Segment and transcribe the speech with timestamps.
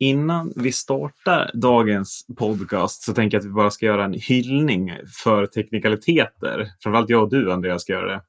[0.00, 4.92] innan vi startar dagens podcast så tänker jag att vi bara ska göra en hyllning
[5.24, 6.68] för teknikaliteter.
[6.82, 8.22] Framförallt jag och du, Andreas, ska göra det.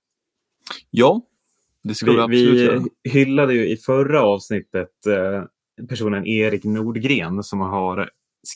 [0.89, 1.21] Ja,
[1.83, 2.83] det ska vi, vi absolut vi göra.
[3.03, 5.43] hyllade ju i förra avsnittet eh,
[5.87, 8.09] personen Erik Nordgren som har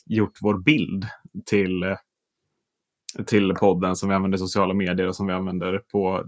[0.05, 1.05] gjort vår bild
[1.45, 1.95] till,
[3.25, 6.25] till podden som vi använder i sociala medier och som vi använder på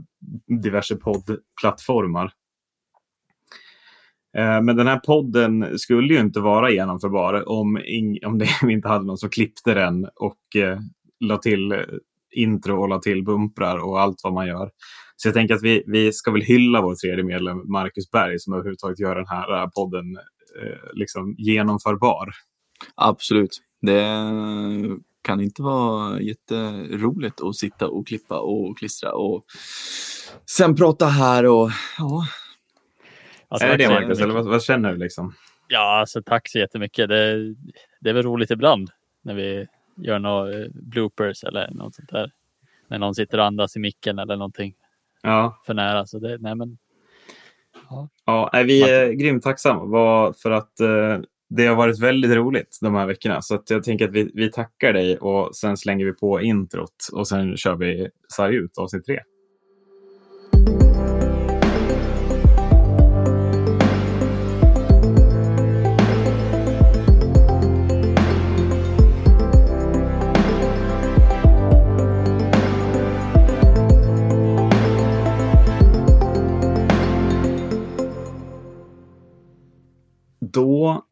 [0.63, 2.33] diverse poddplattformar.
[4.37, 7.81] Eh, men den här podden skulle ju inte vara genomförbar om,
[8.25, 10.79] om det, vi inte hade någon som klippte den och eh,
[11.19, 11.79] la till eh,
[12.35, 14.71] intro och la till bumprar och allt vad man gör.
[15.15, 18.53] Så jag tänker att vi, vi ska väl hylla vår tredje medlem Marcus Berg som
[18.53, 20.17] överhuvudtaget gör den här eh, podden
[20.61, 22.29] eh, liksom genomförbar.
[22.95, 23.61] Absolut.
[23.81, 24.03] Det
[25.21, 29.45] kan inte vara jätteroligt att sitta och klippa och klistra och
[30.45, 32.27] sen prata här och ja.
[33.47, 35.33] Alltså, är det det Marcus, eller vad, vad, känner du liksom?
[35.67, 37.09] Ja, alltså tack så jättemycket.
[37.09, 37.55] Det,
[37.99, 38.89] det är väl roligt ibland
[39.21, 42.31] när vi gör några eh, bloopers eller något sånt där.
[42.87, 44.73] När någon sitter och andas i micken eller någonting
[45.21, 45.61] ja.
[45.65, 46.05] för nära.
[46.05, 46.77] Så det, nej men,
[47.89, 48.09] ja.
[48.25, 53.05] ja, vi är grymt tacksamma för att eh, det har varit väldigt roligt de här
[53.05, 53.41] veckorna.
[53.41, 57.27] Så jag tänker att vi, vi tackar dig och sen slänger vi på introt och
[57.27, 59.19] sen kör vi sarg ut avsnitt tre.
[80.51, 81.05] Då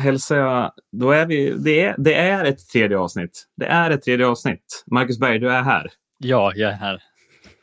[0.00, 0.72] hälsar jag...
[0.92, 3.46] Då är vi, det, är, det är ett tredje avsnitt.
[3.56, 4.84] Det är ett tredje avsnitt.
[4.86, 5.90] Marcus Berg, du är här.
[6.18, 7.02] Ja, jag är här.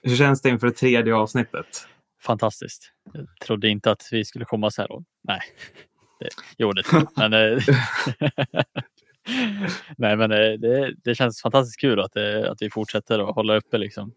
[0.03, 1.87] Hur känns det inför det tredje avsnittet?
[2.21, 2.91] Fantastiskt.
[3.13, 5.07] Jag trodde inte att vi skulle komma så här långt.
[5.23, 5.39] Nej,
[6.19, 6.83] det, jo det.
[7.15, 7.63] Men, eh,
[9.97, 13.55] Nej, men eh, det, det känns fantastiskt kul att, det, att vi fortsätter att hålla
[13.55, 13.77] uppe.
[13.77, 14.13] Liksom.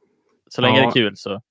[0.48, 0.82] Så länge ja.
[0.82, 1.42] det är kul så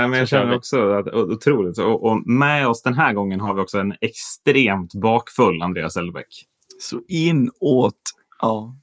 [0.00, 1.78] Ja, men jag känner också att otroligt.
[1.78, 6.46] Och, och med oss den här gången har vi också en extremt bakfull Andreas Elbeck.
[6.80, 8.00] Så inåt,
[8.40, 8.76] ja.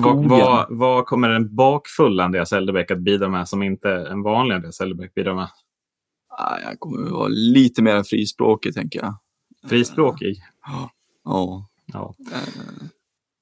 [0.00, 4.54] Vad, vad, vad kommer en bakfull Andreas Elderbäck att bidra med som inte en vanlig
[4.54, 5.48] Andreas Elderbäck bidrar med?
[6.64, 9.14] Jag kommer att vara lite mer frispråkig, tänker jag.
[9.68, 10.36] Frispråkig?
[10.66, 10.90] Ja.
[11.24, 11.68] ja.
[11.86, 12.14] ja.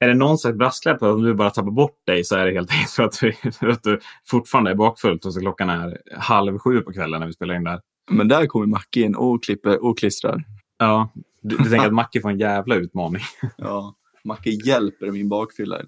[0.00, 2.71] Är det någon slags brasklapp om du bara tappar bort dig så är det helt
[2.72, 3.16] enkelt för att,
[3.56, 7.27] för att du fortfarande är bakfullt och så klockan är halv sju på kvällen när
[7.27, 7.81] vi spelar in där.
[8.10, 10.44] Men där kommer Macke in och klipper och klistrar.
[10.78, 11.12] Ja,
[11.43, 13.22] du, du tänker att Macke får en jävla utmaning.
[13.56, 13.94] Ja,
[14.25, 15.81] Macke hjälper min bakfylla.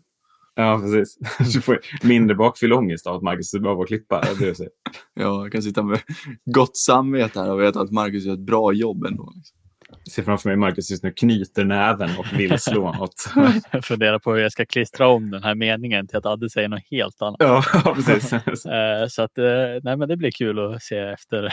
[0.55, 1.19] Ja, precis.
[1.55, 4.25] Du får mindre bakfylleångest av att Marcus är bra på att klippa.
[4.39, 4.55] Du.
[5.15, 6.01] Ja, jag kan sitta med
[6.45, 9.33] gott samvete här och veta att Marcus gör ett bra jobb ändå.
[9.37, 9.59] Liksom.
[10.11, 13.33] Ser framför mig Marcus just nu knyter näven och vill slå något.
[13.71, 16.69] jag funderar på hur jag ska klistra om den här meningen till att Adde säger
[16.69, 17.37] något helt annat.
[17.41, 17.63] Ja,
[17.95, 18.33] precis.
[18.67, 19.45] Eh, så att, eh,
[19.83, 21.45] nej, men det blir kul att se efter.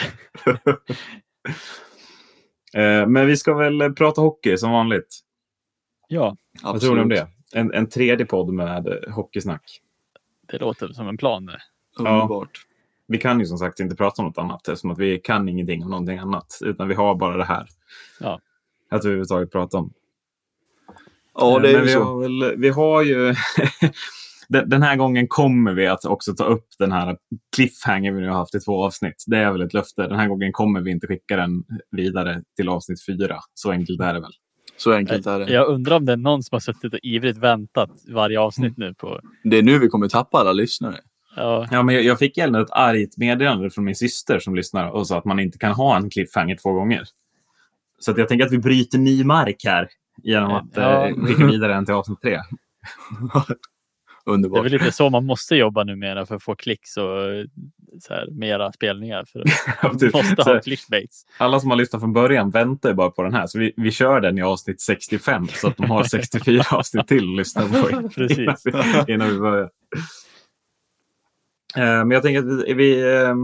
[2.73, 5.19] Eh, men vi ska väl prata hockey som vanligt.
[6.07, 6.73] Ja, absolut.
[6.73, 7.27] Vad tror du om det?
[7.53, 9.81] En, en tredje podd med hockeysnack.
[10.51, 11.49] Det låter som en plan.
[11.99, 12.49] Underbart.
[12.53, 12.68] Ja.
[13.09, 15.83] Vi kan ju som sagt inte prata om något annat eftersom att vi kan ingenting
[15.83, 16.59] om någonting annat.
[16.61, 17.67] Utan vi har bara det här.
[18.19, 18.39] Ja.
[18.91, 19.93] Att överhuvudtaget prata om.
[21.33, 22.03] Ja, det är Men vi så.
[22.03, 23.35] har, väl, vi har ju...
[24.65, 27.17] den här gången kommer vi att också ta upp den här
[27.55, 29.23] cliffhanger vi nu har haft i två avsnitt.
[29.27, 30.07] Det är väl ett löfte.
[30.07, 33.39] Den här gången kommer vi inte skicka den vidare till avsnitt fyra.
[33.53, 34.33] Så enkelt är det väl.
[34.77, 35.51] Så enkelt är det.
[35.51, 38.93] Jag undrar om det är någon som har suttit och ivrigt väntat varje avsnitt nu
[38.93, 39.19] på...
[39.43, 40.99] Det är nu vi kommer tappa alla lyssnare.
[41.35, 41.67] Ja.
[41.71, 45.17] ja, men jag, fick gärna ett argt meddelande från min syster som lyssnar och sa
[45.17, 47.03] att man inte kan ha en cliffhanger två gånger.
[47.99, 49.87] Så jag tänker att vi bryter ny mark här
[50.23, 51.07] genom att ja.
[51.07, 52.39] eh, skicka vidare den till avsnitt tre.
[54.25, 54.63] Underbart.
[54.63, 57.05] Det är väl lite så man måste jobba numera för att få klicks och
[58.01, 59.25] så här, mera spelningar.
[59.25, 59.43] För
[59.87, 61.25] att typ, måste ha clickbaits.
[61.37, 63.47] Alla som har lyssnat från början väntar bara på den här.
[63.47, 67.29] Så vi, vi kör den i avsnitt 65 så att de har 64 avsnitt till
[67.31, 68.39] att lyssna på Precis.
[68.39, 68.55] Innan,
[69.05, 69.69] vi, innan vi börjar.
[71.77, 73.35] Uh, men jag tänker att vi, uh,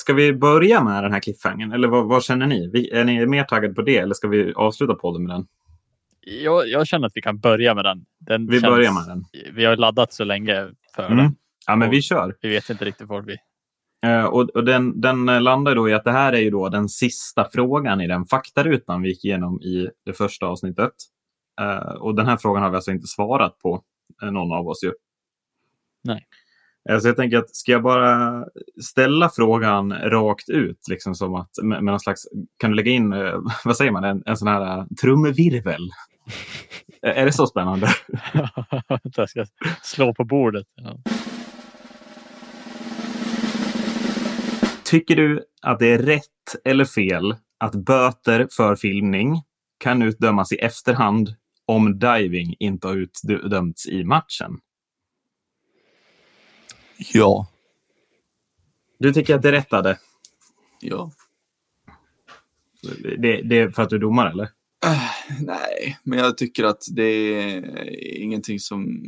[0.00, 1.72] Ska vi börja med den här cliffhangern?
[1.72, 2.70] Eller vad, vad känner ni?
[2.72, 5.46] Vi, är ni mer taggade på det eller ska vi avsluta podden med den?
[6.20, 8.04] Jag, jag känner att vi kan börja med den.
[8.18, 9.24] den vi känns, börjar med den.
[9.54, 11.16] Vi har laddat så länge för mm.
[11.18, 11.36] den.
[11.66, 12.36] Ja, men vi kör.
[12.40, 13.36] Vi vet inte riktigt var vi...
[14.06, 16.88] Uh, och, och den, den landar då i att det här är ju då den
[16.88, 20.92] sista frågan i den faktarutan vi gick igenom i det första avsnittet.
[21.60, 23.82] Uh, och den här frågan har vi alltså inte svarat på,
[24.22, 24.92] någon av oss ju.
[26.04, 26.26] Nej.
[26.88, 28.44] Så jag tänker att ska jag bara
[28.82, 32.22] ställa frågan rakt ut, liksom som att med, med slags,
[32.56, 33.10] kan du lägga in,
[33.64, 35.90] vad säger man, en, en sån här trumvirvel?
[37.02, 37.88] Är det så spännande?
[39.16, 39.46] jag ska
[39.82, 40.66] slå på bordet.
[40.74, 40.98] Ja.
[44.84, 46.24] Tycker du att det är rätt
[46.64, 49.42] eller fel att böter för filmning
[49.78, 51.34] kan utdömas i efterhand
[51.66, 54.58] om diving inte har utdömts i matchen?
[56.98, 57.46] Ja.
[58.98, 59.98] Du tycker att det är rätt, Adde?
[60.80, 61.12] Ja.
[63.18, 64.44] Det, det är för att du är domare, eller?
[64.86, 65.10] Uh,
[65.40, 69.02] nej, men jag tycker att det är ingenting som...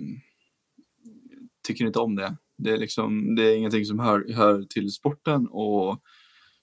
[1.66, 2.36] Tycker inte om det.
[2.58, 6.00] Det är, liksom, det är ingenting som hör, hör till sporten och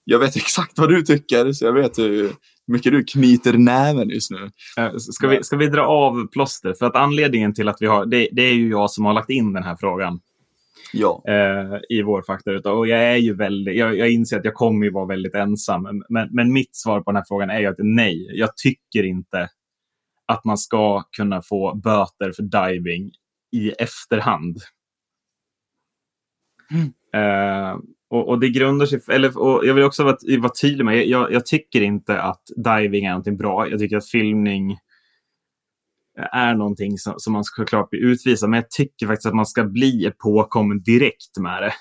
[0.04, 2.32] jag vet exakt vad du tycker, så jag vet hur
[2.66, 4.50] mycket du knyter näven just nu.
[4.98, 6.74] Ska vi, ska vi dra av plåster?
[6.78, 8.06] För att anledningen till att vi har...
[8.06, 10.20] Det, det är ju jag som har lagt in den här frågan.
[10.92, 11.22] Ja.
[11.28, 12.72] Eh, I vår faktaruta.
[12.72, 13.76] Och jag är ju väldigt...
[13.76, 16.02] Jag, jag inser att jag kommer ju vara väldigt ensam.
[16.08, 18.30] Men, men mitt svar på den här frågan är ju att nej.
[18.38, 19.48] Jag tycker inte
[20.26, 23.10] att man ska kunna få böter för diving
[23.52, 24.58] i efterhand.
[26.70, 26.92] Mm.
[27.14, 27.78] Eh,
[28.10, 29.00] och, och, det grundar sig...
[29.08, 33.04] Eller, och jag vill också vara, vara tydlig med, jag, jag tycker inte att diving
[33.04, 33.68] är någonting bra.
[33.68, 34.78] Jag tycker att filmning
[36.32, 38.50] är någonting som, som man ska klart bli utvisad.
[38.50, 41.72] Men jag tycker faktiskt att man ska bli påkommen direkt med det.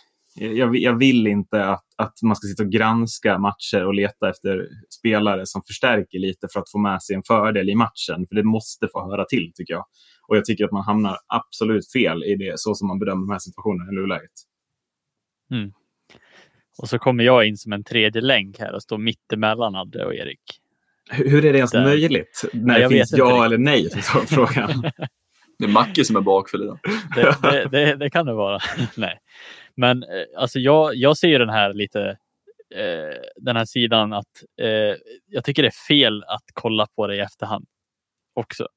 [0.46, 4.68] Jag, jag, vill inte att, att man ska sitta och granska matcher och leta efter
[5.00, 8.28] spelare som förstärker lite för att få med sig en fördel i matchen.
[8.30, 9.86] För det måste få höra till, tycker jag.
[10.28, 13.32] Och jag tycker att man hamnar absolut fel i det, så som man bedömer de
[13.32, 14.32] här situationerna i nuläget.
[15.52, 15.72] Mm.
[16.78, 20.16] Och så kommer jag in som en tredje länk här och står mittemellan Adde och
[20.16, 20.62] Erik.
[21.10, 21.84] Hur är det ens Där.
[21.84, 22.44] möjligt?
[22.54, 24.82] När det finns ja eller nej till frågan.
[25.60, 26.80] det är Macke som är bakfull idag.
[27.16, 28.60] det, det, det, det, kan det vara.
[28.96, 29.20] nej.
[29.76, 32.18] Men eh, alltså jag, jag ser den här lite
[32.76, 34.96] eh, den här sidan att eh,
[35.28, 37.66] jag tycker det är fel att kolla på det i efterhand
[38.34, 38.68] också.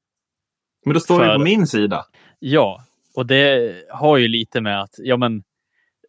[0.85, 2.05] Men då står För, du på min sida.
[2.39, 2.85] Ja,
[3.15, 5.43] och det har ju lite med att ja, men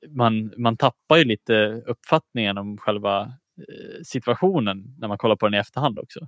[0.08, 3.32] man, man tappar ju lite uppfattningen om själva
[4.04, 6.20] situationen när man kollar på den i efterhand också.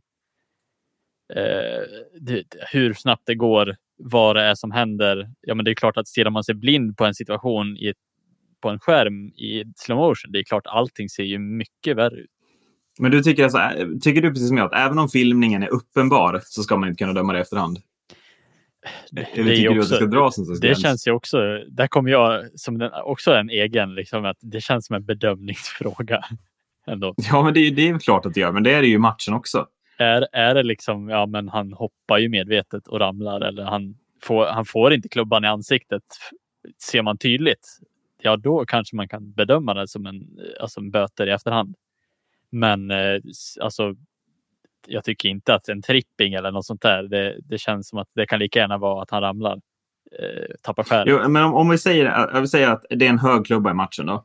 [1.35, 1.83] Eh,
[2.21, 5.31] det, hur snabbt det går, vad det är som händer.
[5.41, 7.93] Ja, men det är klart att stirrar man sig blind på en situation i,
[8.61, 12.31] på en skärm i slow motion, det är klart allting ser ju mycket värre ut.
[12.99, 13.59] Men du tycker, alltså,
[14.03, 16.99] tycker du precis som jag att även om filmningen är uppenbar så ska man inte
[16.99, 17.79] kunna döma det i efterhand?
[19.11, 21.39] det, Eller tycker också, du att det ska dras en Det känns ju också,
[21.69, 26.25] där kommer jag som den, också en egen, liksom, att det känns som en bedömningsfråga.
[26.87, 27.15] Ändå.
[27.17, 28.99] Ja, men det, det är klart att det gör, men det är det ju i
[28.99, 29.67] matchen också.
[29.99, 34.47] Är, är det liksom, ja men han hoppar ju medvetet och ramlar eller han får,
[34.47, 36.03] han får inte klubban i ansiktet.
[36.83, 37.79] Ser man tydligt,
[38.23, 41.75] ja då kanske man kan bedöma det som en, alltså en böter i efterhand.
[42.51, 43.21] Men eh,
[43.61, 43.95] alltså
[44.87, 48.09] jag tycker inte att en tripping eller något sånt där, det, det känns som att
[48.15, 49.61] det kan lika gärna vara att han ramlar,
[50.21, 51.05] eh, tappar skär.
[51.07, 53.71] Jo, men om, om, vi säger, jag vill säga att det är en hög klubba
[53.71, 54.25] i matchen då.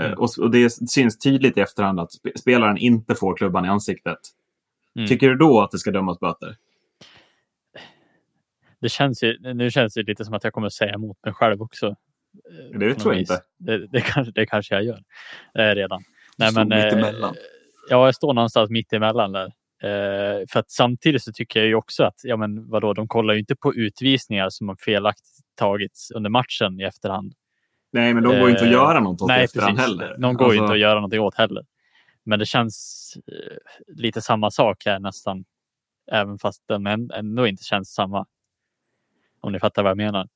[0.00, 0.18] Eh, mm.
[0.18, 4.18] Och, och, det syns tydligt i efterhand att spelaren inte får klubban i ansiktet.
[4.96, 5.08] Mm.
[5.08, 6.56] Tycker du då att det ska dömas böter?
[8.80, 11.34] Det känns ju, nu känns det lite som att jag kommer att säga emot mig
[11.34, 11.86] själv också.
[11.86, 13.30] Eh, det tror jag vis.
[13.30, 13.42] inte.
[13.58, 15.02] Det, det, kanske, det kanske jag gör
[15.58, 16.02] eh, redan.
[16.38, 17.14] Nej, men, eh,
[17.90, 19.52] ja, jag står någonstans mitt emellan där.
[19.82, 23.34] Eh, för att samtidigt så tycker jag ju också att, ja men vadå, de kollar
[23.34, 27.34] ju inte på utvisningar som har felaktigt tagits under matchen i efterhand.
[27.94, 29.90] Nej, men de går inte att göra något åt nej, efterhand precis.
[29.90, 30.16] heller.
[30.18, 30.60] De går alltså...
[30.60, 31.64] inte att göra något åt heller.
[32.24, 35.44] Men det känns eh, lite samma sak här nästan.
[36.12, 38.26] Även fast den ändå inte känns samma.
[39.40, 40.28] Om ni fattar vad jag menar.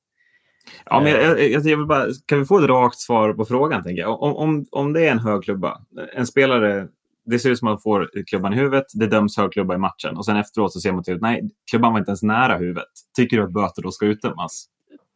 [0.85, 3.83] Ja, men jag, jag, jag vill bara, kan vi få ett rakt svar på frågan?
[3.83, 4.21] Tänker jag?
[4.21, 5.81] Om, om, om det är en hög klubba,
[6.13, 6.87] en spelare
[7.25, 10.17] det ser ut som att man får klubban i huvudet, det döms högklubba i matchen
[10.17, 12.87] och sen efteråt så ser man till att nej, klubban var inte ens nära huvudet.
[13.15, 14.65] Tycker du att böter då ska utdömas?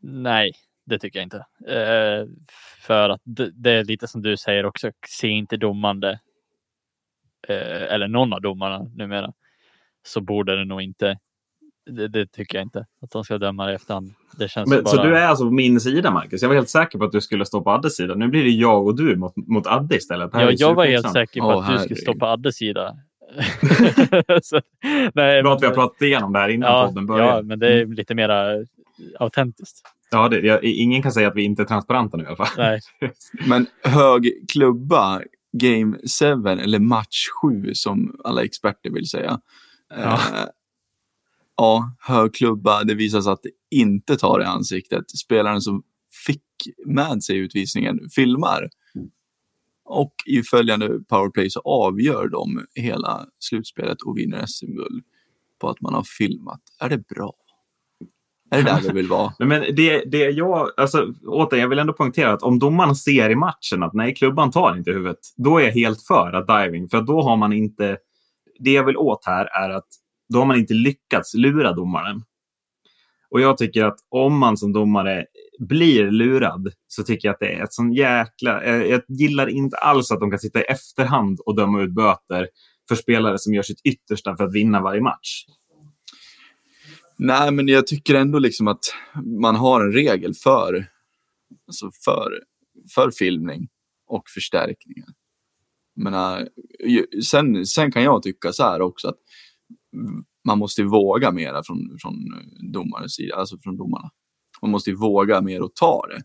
[0.01, 0.51] Nej,
[0.85, 1.45] det tycker jag inte.
[1.67, 2.27] Eh,
[2.79, 6.19] för att det, det, är lite som du säger också, se inte domande
[7.47, 9.33] eh, eller någon av domarna numera
[10.05, 11.17] så borde det nog inte
[11.85, 12.85] det, det, tycker jag inte.
[13.01, 14.13] Att de ska döma i efterhand.
[14.39, 14.89] Det känns Men, bara...
[14.89, 16.41] Så du är alltså på min sida, Marcus?
[16.41, 18.15] Jag var helt säker på att du skulle stå på Addes sida.
[18.15, 20.29] Nu blir det jag och du mot, mot Adde istället.
[20.33, 22.97] Ja, jag var helt säker på att du skulle stå på Addes sida.
[24.43, 24.61] så,
[25.13, 27.35] nej, Bra att vi har pratat igenom det här innan ja, podden börjar.
[27.35, 28.65] Ja, men det är lite mer
[29.19, 29.81] autentiskt.
[30.13, 32.47] Ja, det, jag, ingen kan säga att vi inte är transparenta nu i alla fall.
[32.57, 32.79] Nej.
[33.47, 35.21] men hög klubba,
[35.57, 39.39] game 7 eller match 7 som alla experter vill säga.
[39.89, 40.13] Ja.
[40.13, 40.45] Eh,
[41.57, 45.09] ja, hög klubba, det visar sig att det inte tar i ansiktet.
[45.09, 45.83] Spelaren som
[46.25, 46.43] fick
[46.85, 48.69] med sig utvisningen filmar.
[49.85, 55.03] Och i följande powerplay så avgör de hela slutspelet och vinner SM-guld
[55.59, 56.61] på att man har filmat.
[56.79, 57.33] Är det bra?
[58.53, 59.33] Är det där vi vill vara?
[59.39, 63.35] Men det, det jag, alltså, återigen, jag vill ändå poängtera att om domaren ser i
[63.35, 66.89] matchen att nej, klubban tar inte huvudet, då är jag helt för att diving.
[66.89, 67.97] För då har man inte,
[68.59, 69.87] det jag vill åt här är att
[70.33, 72.23] då har man inte lyckats lura domaren.
[73.29, 75.25] Och jag tycker att om man som domare
[75.59, 78.65] blir lurad så tycker jag att det är ett sån jäkla...
[78.65, 82.47] Jag gillar inte alls att de kan sitta i efterhand och döma ut böter
[82.87, 85.45] för spelare som gör sitt yttersta för att vinna varje match.
[87.15, 88.85] Nej, men jag tycker ändå liksom att
[89.41, 90.87] man har en regel för,
[91.67, 92.43] alltså för,
[92.95, 93.67] för filmning
[94.07, 95.09] och förstärkningar.
[95.95, 96.45] Men, äh,
[97.23, 99.17] sen, sen kan jag tycka så här också att
[100.43, 104.09] man måste våga mera från, från eh, domarens sida, alltså från domarna.
[104.61, 106.23] Man måste våga mer och ta det.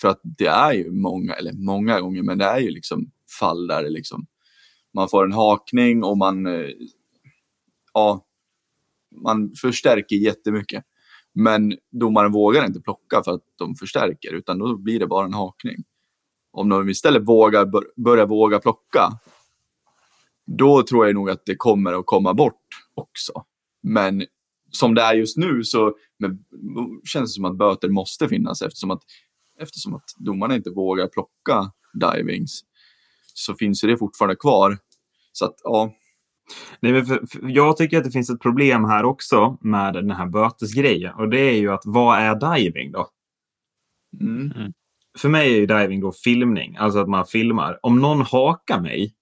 [0.00, 3.10] För att det är ju många, eller många gånger, men det är ju liksom
[3.40, 4.26] fall där det liksom,
[4.94, 6.70] man får en hakning och man, eh,
[7.92, 8.26] ja,
[9.22, 10.84] man förstärker jättemycket.
[11.34, 15.34] Men domaren vågar inte plocka för att de förstärker, utan då blir det bara en
[15.34, 15.84] hakning.
[16.52, 17.70] Om de istället vågar,
[18.02, 19.08] börjar våga plocka,
[20.46, 23.32] då tror jag nog att det kommer att komma bort också.
[23.82, 24.24] Men
[24.70, 26.38] som det är just nu så men,
[27.04, 29.02] känns det som att böter måste finnas eftersom att,
[29.60, 32.60] eftersom att domarna inte vågar plocka divings
[33.34, 34.78] så finns det fortfarande kvar.
[35.32, 35.92] Så att, ja.
[36.80, 40.10] Nej, men för, för jag tycker att det finns ett problem här också med den
[40.10, 41.14] här bötesgrejen.
[41.14, 43.08] Och det är ju att vad är diving då?
[44.20, 44.52] Mm.
[44.56, 44.72] mm.
[45.18, 47.78] För mig är ju diving då filmning, alltså att man filmar.
[47.82, 49.14] Om någon hakar mig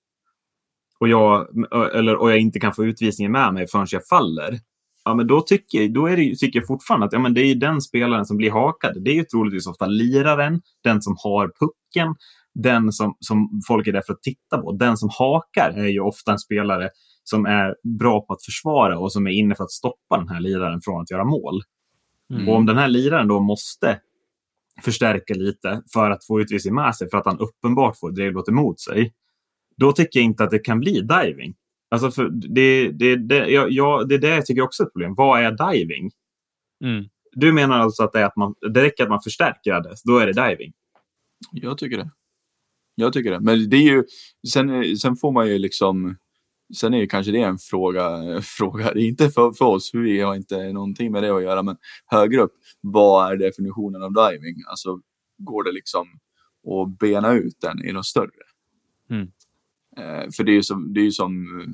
[1.01, 1.49] och jag,
[1.95, 4.61] eller, och jag inte kan få utvisningen med mig förrän jag faller,
[5.05, 7.55] ja, men då, tycker, då är det, tycker jag fortfarande att ja, men det är
[7.55, 9.05] den spelaren som blir hakad.
[9.05, 12.15] Det är ju troligtvis ofta liraren, den som har pucken,
[12.55, 14.73] den som, som folk är där för att titta på.
[14.73, 16.91] Den som hakar är ju ofta en spelare
[17.25, 20.41] som är bra på att försvara och som är inne för att stoppa den här
[20.41, 21.63] liraren från att göra mål.
[22.33, 22.49] Mm.
[22.49, 24.01] Och om den här liraren då måste
[24.83, 28.81] förstärka lite för att få utvisning med sig för att han uppenbart får drivlott emot
[28.81, 29.15] sig,
[29.77, 31.55] då tycker jag inte att det kan bli diving.
[31.91, 34.93] Alltså för det, det, det, ja, ja, det är det jag tycker också är ett
[34.93, 35.15] problem.
[35.15, 36.11] Vad är diving?
[36.85, 37.05] Mm.
[37.33, 40.19] Du menar alltså att det, är att man, det räcker att man förstärker det, då
[40.19, 40.73] är det diving?
[41.53, 42.11] Jag tycker det.
[42.95, 43.41] Jag tycker det.
[43.41, 44.05] Men det är ju,
[44.53, 46.17] sen, sen får man ju liksom,
[46.75, 48.93] sen är ju kanske det en fråga, fråga.
[48.95, 51.77] det är inte för, för oss, vi har inte någonting med det att göra, men
[52.07, 54.57] högre upp, vad är definitionen av diving?
[54.67, 55.01] Alltså
[55.39, 56.09] går det liksom
[56.67, 58.31] att bena ut den i något större?
[59.11, 59.33] Mm.
[59.97, 61.69] Eh, för det är ju som, det är som eh,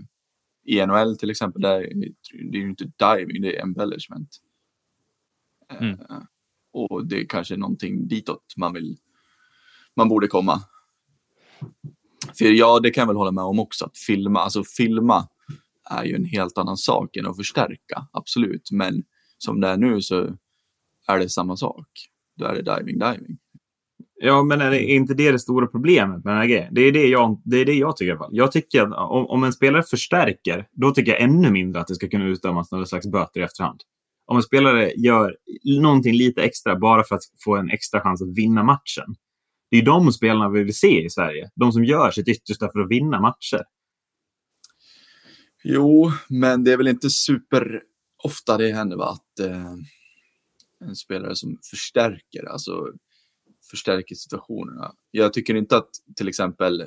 [0.74, 1.80] i NHL till exempel, där,
[2.50, 4.28] det är ju inte diving, det är embellishment.
[5.70, 5.98] Eh, mm.
[6.72, 8.96] och det är kanske någonting ditåt man vill,
[9.96, 10.60] man borde komma.
[12.38, 15.28] För ja, det kan jag väl hålla med om också, att filma, alltså filma
[15.90, 18.68] är ju en helt annan sak än att förstärka, absolut.
[18.73, 19.02] Men
[19.38, 20.37] som det är nu så
[21.07, 21.88] är det samma sak.
[22.37, 23.38] Då är det diving, diving.
[24.21, 26.75] Ja, men är det inte det det stora problemet med den här grejen?
[26.75, 28.30] Det är det jag, det är det jag tycker i alla fall.
[28.33, 31.95] Jag tycker att om, om en spelare förstärker, då tycker jag ännu mindre att det
[31.95, 33.80] ska kunna utdömas några slags böter i efterhand.
[34.26, 35.37] Om en spelare gör
[35.80, 39.14] någonting lite extra bara för att få en extra chans att vinna matchen.
[39.70, 41.50] Det är de spelarna vi vill se i Sverige.
[41.54, 43.62] De som gör sitt yttersta för att vinna matcher.
[45.64, 47.82] Jo, men det är väl inte super
[48.25, 49.10] ofta det händer va?
[49.10, 49.75] att eh,
[50.84, 52.92] en spelare som förstärker, alltså
[53.70, 54.92] förstärker situationerna.
[55.10, 56.80] Jag tycker inte att till exempel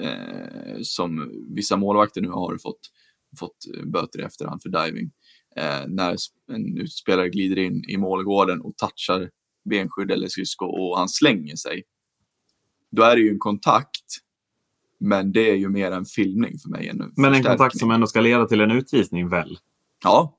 [0.00, 2.80] eh, som vissa målvakter nu har fått,
[3.38, 5.10] fått böter i efterhand för diving.
[5.56, 6.16] Eh, när
[6.52, 9.30] en utspelare glider in i målgården och touchar
[9.70, 11.82] benskydd eller skridsko och han slänger sig.
[12.90, 14.04] Då är det ju en kontakt.
[14.98, 16.88] Men det är ju mer en filmning för mig.
[16.88, 19.58] En men en kontakt som ändå ska leda till en utvisning väl?
[20.04, 20.38] Ja.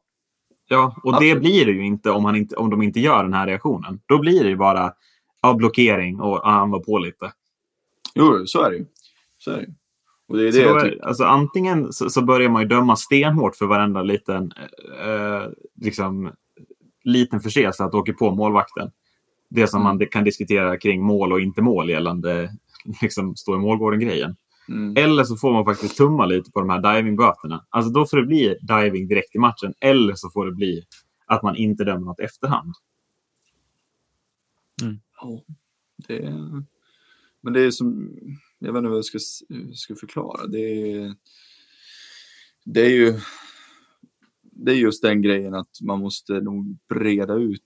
[0.70, 1.34] Ja, och Absolut.
[1.34, 4.00] det blir det ju inte om, man inte om de inte gör den här reaktionen.
[4.06, 4.94] Då blir det ju bara
[5.42, 7.32] ja, blockering och ja, han var på lite.
[8.16, 8.86] Jo, så är det ju.
[9.38, 9.74] Så är det.
[10.28, 13.56] Och det är det så är, alltså, antingen så, så, börjar man ju döma stenhårt
[13.56, 14.52] för varenda liten,
[15.06, 15.44] eh,
[15.76, 16.32] liksom,
[17.04, 18.92] liten förseelse att åka på målvakten.
[19.50, 19.98] Det som mm.
[19.98, 22.58] man kan diskutera kring mål och inte mål gällande
[23.02, 24.36] liksom, stå i målgården-grejen.
[24.70, 24.94] Mm.
[24.98, 27.66] Eller så får man faktiskt tumma lite på de här divingböterna.
[27.70, 29.74] Alltså då får det bli diving direkt i matchen.
[29.80, 30.84] Eller så får det bli
[31.26, 32.74] att man inte dömer något efterhand.
[34.82, 35.00] Mm.
[35.22, 35.44] Ja,
[36.08, 36.34] det
[37.48, 38.10] men det är som,
[38.60, 39.20] jag vet inte vad jag ska,
[39.74, 40.48] ska förklara.
[40.48, 41.16] Det är,
[42.66, 43.14] det är ju,
[44.42, 47.62] det är just den grejen att man måste nog breda ut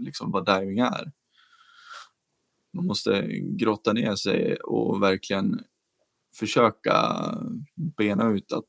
[0.00, 1.12] liksom vad diving är.
[2.72, 5.60] Man måste grotta ner sig och verkligen
[6.34, 6.94] försöka
[7.96, 8.68] bena ut att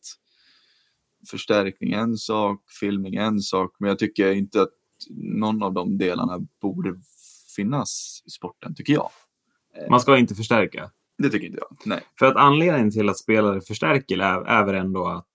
[1.29, 4.73] förstärkning är en sak, filmning är en sak, men jag tycker inte att
[5.09, 6.95] någon av de delarna borde
[7.55, 9.09] finnas i sporten, tycker jag.
[9.89, 10.91] Man ska inte förstärka.
[11.17, 11.77] Det tycker inte jag.
[11.85, 12.01] Nej.
[12.19, 15.33] För att anledningen till att spelare förstärker är, är väl ändå att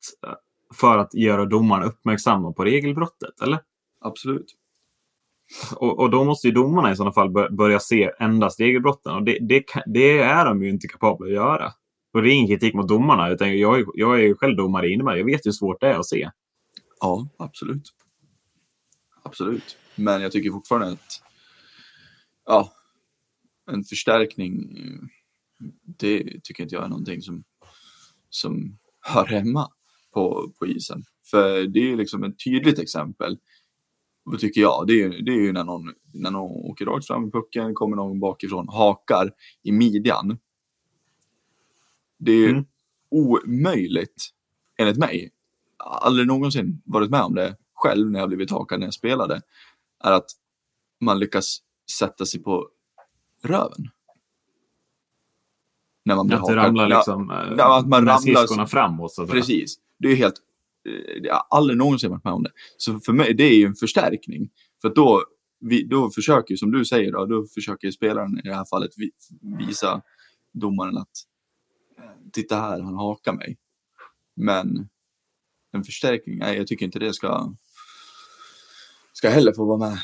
[0.74, 3.58] för att göra domarna uppmärksamma på regelbrottet, eller?
[4.00, 4.54] Absolut.
[5.76, 9.14] Och, och då måste ju domarna i sådana fall börja se endast regelbrotten.
[9.14, 11.72] Och det, det, det är de ju inte kapabla att göra.
[12.12, 14.86] Och det är ingen kritik mot domarna, utan jag, är- jag är ju själv domare
[14.88, 15.20] i innebandy.
[15.20, 16.30] Jag vet ju hur svårt det är att se.
[17.00, 17.92] Ja, absolut.
[19.22, 19.76] Absolut.
[19.96, 21.22] Men jag tycker fortfarande att
[22.46, 22.72] ja,
[23.70, 24.68] en förstärkning,
[25.98, 27.44] det tycker inte jag är någonting som,
[28.30, 29.68] som hör hemma
[30.14, 31.04] på, på isen.
[31.30, 33.38] För det är ju liksom ett tydligt exempel,
[34.38, 37.28] tycker jag, det är, ju- det är ju när någon, när någon åker rakt fram
[37.28, 39.30] i pucken, kommer någon bakifrån, hakar
[39.62, 40.38] i midjan.
[42.18, 42.64] Det är Mm.
[43.10, 44.28] omöjligt,
[44.78, 45.30] enligt mig,
[45.78, 49.40] aldrig någonsin varit med om det själv när jag blivit hakad när jag spelade,
[50.04, 50.26] är att
[51.00, 51.58] man lyckas
[51.98, 52.68] sätta sig på
[53.42, 53.90] röven.
[56.04, 56.56] När man blir Att hakad.
[56.56, 59.12] ramlar liksom eh, ja, att man med ramlar- skridskorna framåt.
[59.12, 59.26] Så.
[59.26, 59.76] Precis.
[59.98, 60.34] Det är helt...
[60.86, 62.50] Eh, jag har aldrig någonsin varit med om det.
[62.76, 64.50] Så för mig, det är ju en förstärkning.
[64.82, 65.24] För att då,
[65.60, 68.64] vi, då försöker ju, som du säger, då, då försöker ju spelaren i det här
[68.70, 69.10] fallet vi,
[69.66, 70.02] visa
[70.52, 71.08] domaren att
[71.98, 73.56] eh, titta här, han hakar mig.
[74.36, 74.88] Men
[75.72, 77.54] en förstärkning, nej, jag tycker inte det ska,
[79.12, 79.98] ska heller få vara med.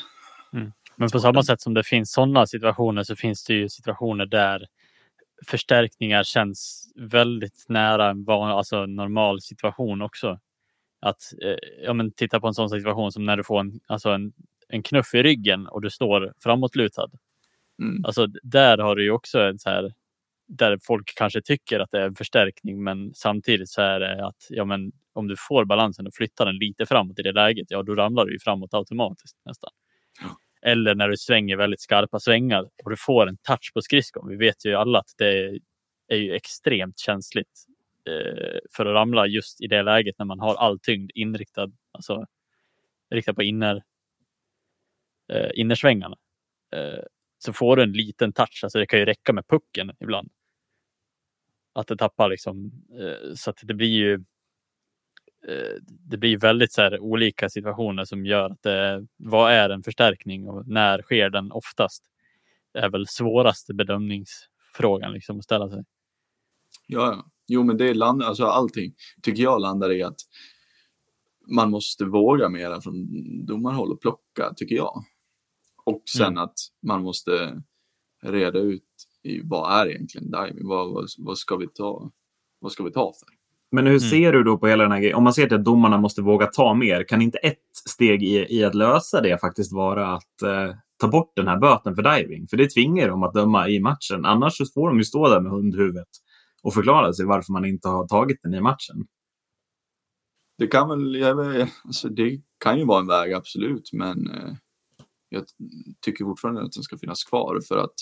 [0.52, 0.72] Mm.
[0.96, 4.66] Men på samma sätt som det finns sådana situationer så finns det ju situationer där
[5.46, 10.38] förstärkningar känns väldigt nära en van, alltså normal situation också.
[11.02, 14.11] Att eh, ja, men titta på en sån situation som när du får en, alltså
[14.11, 14.32] en,
[14.68, 17.11] en knuff i ryggen och du står framåtlutad.
[17.82, 18.04] Mm.
[18.04, 19.92] Alltså där har du ju också en så här
[20.49, 24.47] där folk kanske tycker att det är en förstärkning, men samtidigt så är det att
[24.49, 27.82] ja, men om du får balansen och flyttar den lite framåt i det läget, ja,
[27.82, 29.71] då ramlar du ju framåt automatiskt nästan.
[30.62, 34.29] Eller när du svänger väldigt skarpa svängar och du får en touch på skridskon.
[34.29, 35.59] Vi vet ju alla att det
[36.09, 37.66] är ju extremt känsligt
[38.06, 42.26] Eh, för att ramla just i det läget när man har all tyngd inriktad, alltså
[43.10, 43.82] riktad på inner,
[45.32, 46.16] eh, innersvängarna.
[46.72, 47.04] Eh,
[47.38, 50.30] så får du en liten touch, alltså det kan ju räcka med pucken ibland.
[51.72, 54.14] Att det tappar liksom, eh, så att det blir ju
[55.48, 59.82] eh, det blir väldigt så här, olika situationer som gör att det, vad är en
[59.82, 62.04] förstärkning och när sker den oftast?
[62.72, 65.84] Det är väl svåraste bedömningsfrågan liksom att ställa sig.
[66.86, 67.32] Ja, ja.
[67.48, 70.16] Jo, men det landar, alltså allting tycker jag landar i att
[71.50, 73.07] man måste våga mera från
[73.46, 75.05] domarhåll och plocka, tycker jag.
[75.85, 76.38] Och sen Mm.
[76.42, 76.55] att
[76.87, 77.62] man måste
[78.22, 78.85] reda ut
[79.22, 80.68] i vad är egentligen diving?
[80.68, 82.11] Vad, vad, vad, ska vi ta,
[82.61, 83.28] vad ska vi ta för?
[83.72, 84.00] Men hur Mm.
[84.00, 85.16] ser du då på hela den här grejen?
[85.16, 88.46] Om man ser till att domarna måste våga ta mer, kan inte ett steg i,
[88.59, 92.46] i att lösa det faktiskt vara att eh, ta bort den här böten för diving?
[92.46, 94.24] För det tvingar dem att döma i matchen.
[94.24, 96.09] Annars så får de ju stå där med hundhuvudet
[96.62, 99.07] och förklara sig varför man inte har tagit den i matchen.
[100.59, 104.55] Det kan väl, jag vet, alltså det kan ju vara en väg absolut, men eh,
[105.29, 105.44] jag
[106.01, 107.94] tycker fortfarande att den ska finnas kvar för att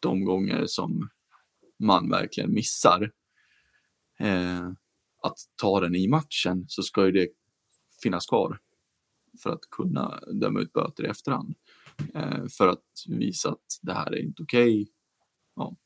[0.00, 1.08] de gånger som
[1.78, 3.12] man verkligen missar
[4.18, 4.68] eh,
[5.22, 7.28] att ta den i matchen så ska ju det
[8.02, 8.58] finnas kvar
[9.42, 11.54] för att kunna döma ut böter i efterhand.
[12.14, 14.88] Eh, för att visa att det här är inte okej.
[15.56, 15.76] Ja,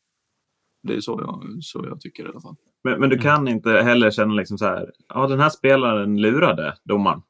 [0.82, 2.56] det är så jag, så jag tycker i alla fall.
[2.84, 3.22] Men, men du Mm.
[3.22, 7.22] kan inte heller känna liksom så här, ja den här spelaren lurade domaren.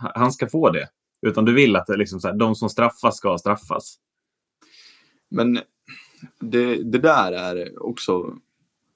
[0.00, 0.88] Ha- Han ska få det.
[1.26, 3.98] Utan du vill att det liksom så här, de som straffas ska straffas.
[5.28, 5.58] Men
[6.40, 8.38] det, det där är också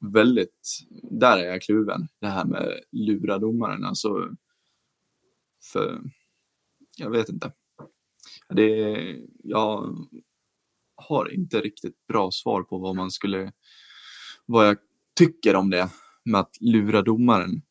[0.01, 0.79] väldigt,
[1.11, 2.09] där är jag kluven.
[2.20, 3.85] Det här med lura domaren.
[3.85, 4.29] Alltså,
[5.73, 6.01] för,
[6.96, 7.53] jag vet inte.
[8.49, 9.96] Det, jag
[10.96, 13.53] har inte riktigt bra svar på vad man skulle,
[14.51, 14.77] vad jag
[15.19, 15.91] tycker om det
[16.25, 17.63] med att lura domaren.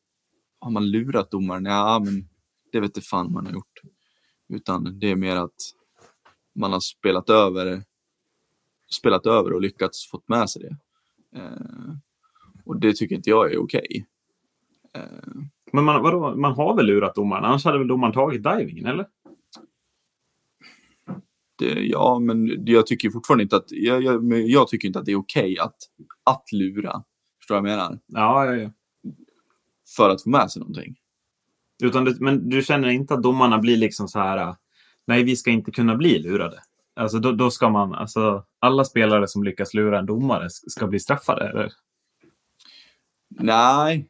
[0.59, 1.65] Har man lurat domaren?
[1.65, 2.29] Ja, men
[2.71, 3.79] det vet inte fan man har gjort.
[4.49, 5.55] Utan det är mer att
[6.55, 7.83] man har spelat över
[8.91, 10.77] spelat över och lyckats fått med sig det.
[11.39, 11.95] Eh,
[12.65, 14.05] och det tycker inte jag är okej.
[14.93, 15.01] Eh,
[15.73, 17.45] Men man, vadå, man har väl lurat domaren?
[17.45, 19.05] Annars hade väl domaren tagit divingen, eller?
[21.59, 25.11] Det, ja, men jag tycker fortfarande inte att, jag, jag, jag tycker inte att det
[25.11, 25.75] är okej att,
[26.23, 27.03] att lura.
[27.39, 27.99] Förstår du vad jag menar?
[28.07, 28.71] Ja, ja, ja.
[29.95, 30.95] För att få med sig någonting.
[31.83, 34.55] Utan du, men du känner inte att domarna blir liksom så här, äh,
[35.07, 36.59] nej vi ska inte kunna bli lurade.
[36.95, 40.99] Alltså då, då ska man, alltså alla spelare som lyckas lura en domare ska bli
[40.99, 41.71] straffade, eller?
[43.29, 44.09] Nej,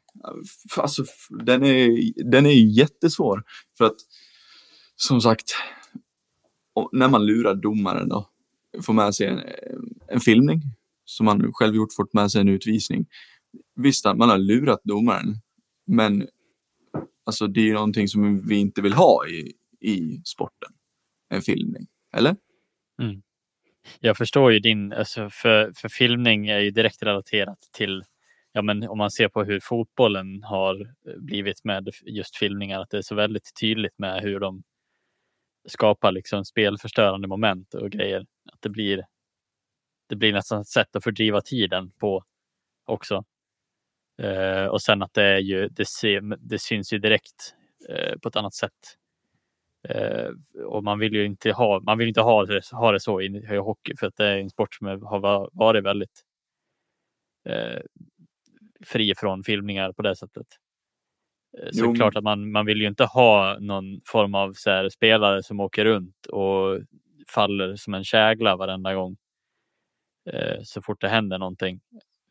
[0.77, 1.97] alltså den är,
[2.31, 3.43] den är jättesvår.
[3.77, 3.95] För att
[4.95, 5.55] som sagt,
[6.91, 8.29] när man lurar domaren då,
[8.81, 9.39] får med sig en,
[10.07, 10.61] en filmning
[11.05, 13.05] som man själv gjort, fått med sig en utvisning.
[13.75, 15.35] Visst, man har lurat domaren,
[15.87, 16.27] men
[17.25, 20.71] alltså, det är ju någonting som vi inte vill ha i, i sporten.
[21.29, 22.35] En filmning, eller?
[23.01, 23.21] Mm.
[23.99, 28.03] Jag förstår ju din, alltså för, för filmning är ju direkt relaterat till,
[28.53, 32.97] ja men om man ser på hur fotbollen har blivit med just filmningar, att det
[32.97, 34.63] är så väldigt tydligt med hur de
[35.69, 38.25] skapar liksom spelförstörande moment och grejer.
[38.53, 39.05] Att det blir,
[40.10, 42.23] det blir nästan ett sätt att fördriva tiden på
[42.86, 43.23] också.
[44.21, 47.55] Eh, och sen att det är ju, det, ser, det syns ju direkt
[47.89, 48.97] eh, på ett annat sätt.
[49.84, 50.29] Eh,
[50.65, 53.25] och man vill ju inte ha, man vill inte ha det, ha det så i,
[53.25, 56.21] i hockey för att det är en sport som har varit väldigt
[57.45, 57.79] eh,
[58.86, 60.47] fri från filmningar på det sättet.
[61.57, 61.93] Så jo.
[61.93, 65.59] klart att man, man vill ju inte ha någon form av så här, spelare som
[65.59, 66.79] åker runt och
[67.27, 69.17] faller som en kägla varenda gång.
[70.31, 71.79] Eh, så fort det händer någonting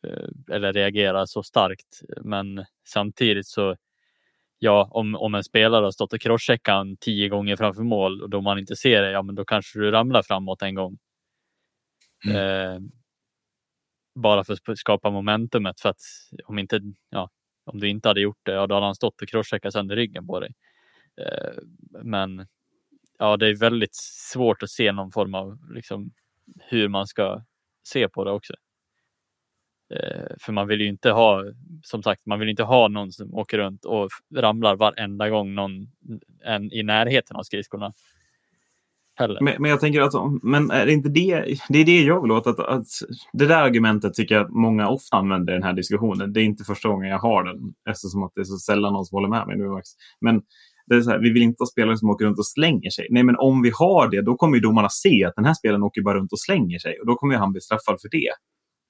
[0.07, 2.01] eh, eller reagerar så starkt.
[2.21, 3.75] Men samtidigt så,
[4.59, 8.41] ja, om, om en spelare har stått och crosscheckat tio gånger framför mål och då
[8.41, 10.97] man inte ser det, ja, men då kanske du ramlar framåt en gång.
[12.25, 12.35] Mm.
[12.37, 12.79] Eh,
[14.15, 16.01] bara för att skapa momentumet för att
[16.45, 17.29] om inte, ja,
[17.69, 20.27] om du inte hade gjort det, ja, då hade han stått och crosscheckat sönder ryggen
[20.27, 20.53] på dig.
[21.21, 21.53] Eh,
[22.03, 22.47] men
[23.19, 23.95] ja, det är väldigt
[24.33, 26.11] svårt att se någon form av liksom,
[26.59, 27.43] hur man ska
[27.83, 28.53] se på det också.
[29.93, 31.43] Eh, för man vill ju inte ha,
[31.83, 35.91] som sagt, man vill inte ha någon som åker runt och ramlar varenda gång någon
[36.43, 37.93] en i närheten av skridskorna
[39.19, 39.41] heller.
[39.41, 42.31] Men, men, jag tänker att, men är det inte det, det är det jag vill
[42.31, 42.85] åt, att, att
[43.33, 46.33] det där argumentet tycker jag att många ofta använder i den här diskussionen.
[46.33, 49.05] Det är inte första gången jag har den, eftersom att det är så sällan någon
[49.05, 49.89] som håller med mig nu, Max.
[50.21, 50.41] Men
[50.87, 53.07] det är så här, vi vill inte ha spelare som åker runt och slänger sig.
[53.09, 55.83] Nej, men om vi har det, då kommer ju domarna se att den här spelaren
[55.83, 58.31] åker bara runt och slänger sig och då kommer han bli straffad för det.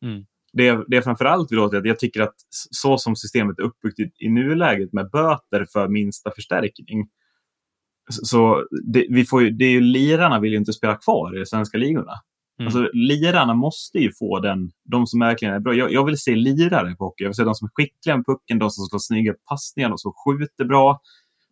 [0.05, 0.25] Mm.
[0.53, 2.35] Det, det jag framförallt vill åt är att jag tycker att
[2.71, 7.07] så som systemet är uppbyggt i, i nuläget med böter för minsta förstärkning,
[8.09, 11.39] så det, vi får ju, det är ju, lirarna vill ju inte spela kvar i
[11.39, 12.13] de svenska ligorna.
[12.59, 12.67] Mm.
[12.67, 15.73] Alltså, lirarna måste ju få den, de som verkligen är bra.
[15.73, 17.23] Jag, jag, vill se lirare på hockey.
[17.23, 19.97] Jag vill se de som är skickliga med pucken, de som slår snygga passningar, de
[19.97, 21.01] som skjuter bra,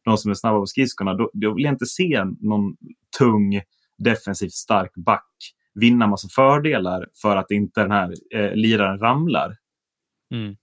[0.06, 1.13] de som är snabba på skridskorna.
[1.13, 2.76] Då, då vill jag inte se någon
[3.17, 3.62] tung,
[3.98, 5.28] defensivt stark back
[5.80, 9.56] vinna massa fördelar för att inte den här eh, liraren ramlar.
[10.34, 10.56] Mm.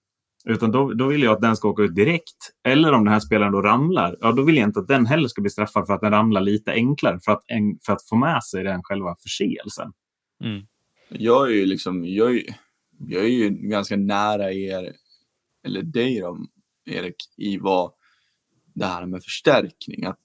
[0.49, 2.51] Utan då, då vill jag att den ska åka ut direkt.
[2.65, 5.29] Eller om den här spelaren då ramlar, ja, då vill jag inte att den heller
[5.29, 8.17] ska bli straffad för att den ramlar lite enklare för att, en, för att få
[8.17, 9.93] med sig den själva förseelsen.
[10.45, 10.67] Mm.
[11.09, 12.43] Jag är ju liksom, jag är,
[12.99, 14.93] jag är ju ganska nära er,
[15.67, 16.39] eller dig då,
[16.87, 17.93] Erik, i vad
[18.75, 20.05] det här med förstärkning.
[20.05, 20.19] Att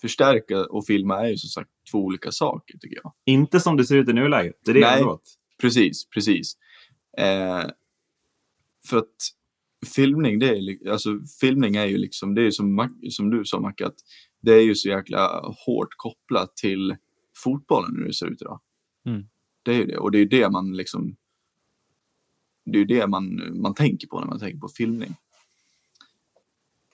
[0.00, 3.12] förstärka och filma är ju som sagt två olika saker tycker jag.
[3.24, 4.54] Inte som det ser ut i nuläget.
[4.64, 5.04] Det är det Nej,
[5.60, 6.56] precis, precis.
[7.18, 7.64] Eh,
[8.88, 9.16] för att
[9.94, 13.86] filmning, det är, alltså, filmning är ju liksom, det är som, som du sa Macke,
[13.86, 13.96] att
[14.40, 16.96] det är ju så jäkla hårt kopplat till
[17.36, 18.60] fotbollen hur det ser ut idag.
[19.06, 19.24] Mm.
[19.62, 21.16] Det är ju det, och det är det man liksom,
[22.64, 25.14] det är ju det man, man tänker på när man tänker på filmning.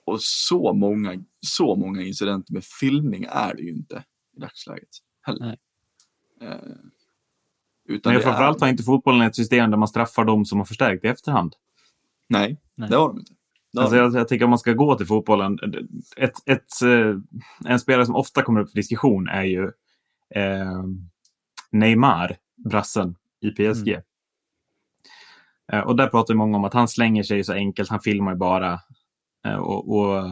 [0.05, 4.03] Och så många, så många incidenter med filmning är det ju inte
[4.37, 4.89] i dagsläget
[5.21, 5.57] heller.
[6.41, 6.55] Eh,
[7.85, 8.61] utan Men framförallt är...
[8.61, 11.55] har inte fotbollen ett system där man straffar de som har förstärkt i efterhand.
[12.31, 12.89] Nej, Nej.
[12.89, 13.31] det har de inte.
[13.77, 15.59] Alltså jag, jag tycker om man ska gå till fotbollen.
[16.17, 17.15] Ett, ett, eh,
[17.71, 19.63] en spelare som ofta kommer upp för diskussion är ju
[20.35, 20.83] eh,
[21.71, 22.37] Neymar,
[22.69, 23.87] brassen i PSG.
[23.87, 24.01] Mm.
[25.71, 28.79] Eh, och där pratar många om att han slänger sig så enkelt, han filmar bara.
[29.45, 30.29] Eh, och, och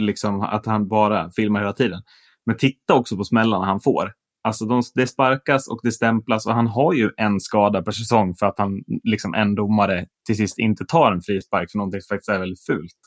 [0.00, 2.02] liksom att han bara filmar hela tiden.
[2.46, 4.12] Men titta också på smällarna han får.
[4.44, 8.34] Alltså de, det sparkas och det stämplas och han har ju en skada per säsong
[8.34, 12.14] för att han, liksom en domare, till sist inte tar en frispark för någonting som
[12.14, 12.98] faktiskt är väldigt fult.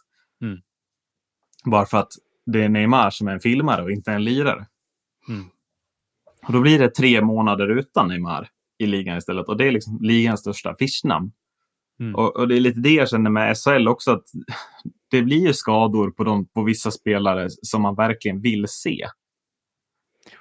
[0.42, 0.58] Mm.
[1.66, 2.12] Bara för att
[2.46, 4.66] det är Neymar som är en filmare och inte en lirare.
[5.30, 5.46] Mm.
[6.48, 9.48] Och då blir det tre månader utan Neymar i ligan istället.
[9.48, 11.32] Och det är liksom ligans största affischnamn.
[12.00, 12.16] Mm.
[12.16, 14.12] Och, och, det är lite det jag känner med SHL också.
[14.12, 14.26] att
[15.12, 19.08] Det blir ju skador på, de, på vissa spelare som man verkligen vill se.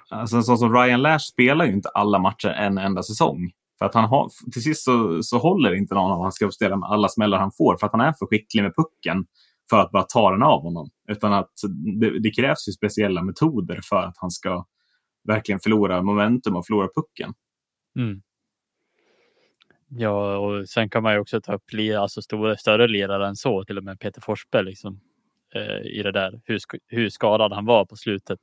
[0.09, 3.51] Alltså, så som Ryan Lash spelar ju inte alla matcher en enda säsong.
[3.79, 6.89] För att han har, till sist så, så håller inte någon av hans skrubbställa med
[6.89, 9.25] alla smällar han får för att han är för skicklig med pucken
[9.69, 10.89] för att bara ta den av honom.
[11.07, 11.51] Utan att
[11.99, 14.65] det, det krävs ju speciella metoder för att han ska
[15.27, 17.33] verkligen förlora momentum och förlora pucken.
[17.95, 18.21] Mm.
[19.89, 21.63] Ja, och sen kan man ju också ta upp
[21.99, 24.99] alltså stora, större ledare än så, till och med Peter Forsberg liksom,
[25.55, 28.39] eh, i det där, hur, hur skadad han var på slutet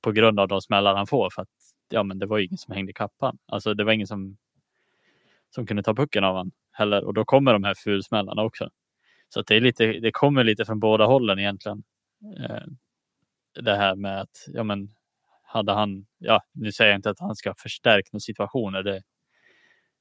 [0.00, 1.30] på grund av de smällar han får.
[1.30, 1.48] För att
[1.88, 3.38] ja, men det var ingen som hängde kappan.
[3.46, 4.36] Alltså det var ingen som,
[5.54, 7.04] som kunde ta pucken av honom heller.
[7.04, 8.70] Och då kommer de här fulsmällarna också.
[9.28, 11.82] Så det, är lite, det kommer lite från båda hållen egentligen.
[12.40, 12.66] Eh,
[13.62, 14.88] det här med att, ja men,
[15.42, 19.02] hade han, ja, nu säger jag inte att han ska förstärka situationer, det,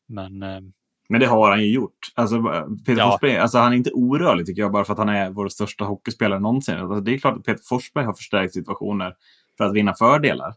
[0.07, 0.62] men eh,
[1.10, 1.97] men det har han ju gjort.
[2.15, 2.41] Alltså,
[2.86, 3.12] Peter Ja.
[3.12, 5.86] Forsberg, alltså, han är inte orörlig tycker jag, bara för att han är vår största
[5.86, 6.77] hockeyspelare någonsin.
[6.77, 9.15] Alltså, det är klart att Peter Forsberg har förstärkt situationer
[9.57, 10.53] för att vinna fördelar.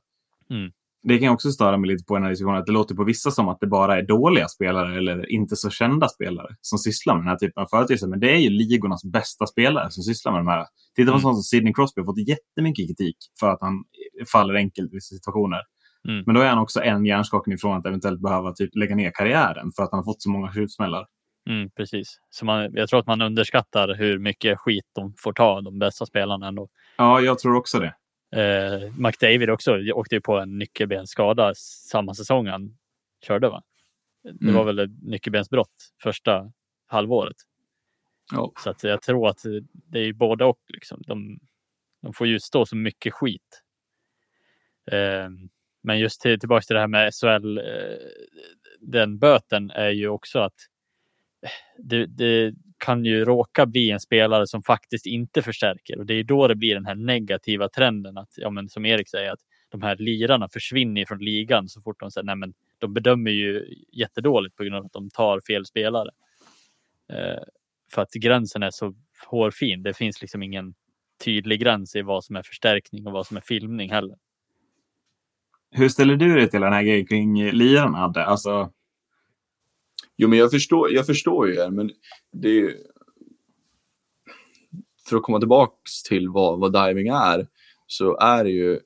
[0.51, 0.71] Mm.
[1.03, 2.95] Det kan jag också störa mig lite på i den här diskussionen, att det låter
[2.95, 6.79] på vissa som att det bara är dåliga spelare eller inte så kända spelare som
[6.79, 8.07] sysslar med den här typen av företeelser.
[8.07, 10.67] Men det är ju ligornas bästa spelare som sysslar med de här.
[10.97, 11.21] Titta på Mm.
[11.21, 13.85] sånt som Sidney Crosby har fått jättemycket kritik för att han
[14.33, 15.61] faller enkelt i vissa situationer.
[16.09, 16.23] Mm.
[16.27, 19.71] Men då är han också en hjärnskakning ifrån att eventuellt behöva typ lägga ner karriären
[19.77, 21.07] för att han har fått så många skjutsmällar.
[21.49, 22.19] mm, precis.
[22.31, 26.07] Så man, jag tror att man underskattar hur mycket skit de får ta, de bästa
[26.07, 26.69] spelarna ändå.
[26.99, 27.95] Ja, jag tror också det.
[28.33, 32.79] Eh, McDavid också åkte ju på en nyckelbensskada samma säsong han
[33.27, 33.49] körde.
[33.49, 33.63] Va?
[34.23, 34.55] Det Mm.
[34.55, 36.53] var väl ett nyckelbensbrott första
[36.87, 37.37] halvåret.
[38.33, 38.53] Ja.
[38.65, 39.39] Så att jag tror att
[39.73, 40.61] det är både och.
[40.69, 41.03] Liksom.
[41.07, 41.41] De,
[42.03, 43.63] de får ju stå så mycket skit.
[44.93, 45.29] Eh,
[45.83, 47.59] men just till, tillbaka till det här med SHL.
[47.59, 47.65] Eh,
[48.81, 50.55] den böten är ju också att
[51.79, 56.25] det, det kan ju råka bli en spelare som faktiskt inte förstärker och det är
[56.25, 59.83] då det blir den här negativa trenden att, ja, men som Erik säger, att de
[59.83, 64.57] här lirarna försvinner från ligan så fort de säger nej, men de bedömer ju jättedåligt
[64.57, 66.11] på grund av att de tar fel spelare.
[67.13, 67.43] Eh,
[67.93, 68.95] för att gränsen är så
[69.27, 69.83] hårfin.
[69.83, 70.75] Det finns liksom ingen
[71.25, 74.17] tydlig gräns i vad som är förstärkning och vad som är filmning heller.
[75.71, 78.25] Hur ställer du dig till den här grejen kring lirarna, Adde?
[78.25, 78.73] Alltså,
[80.23, 81.91] Jo, men jag förstår, jag förstår ju er, men
[82.33, 82.77] det är.
[85.09, 87.47] För att komma tillbaks till vad, vad diving är,
[87.87, 88.81] så är det ju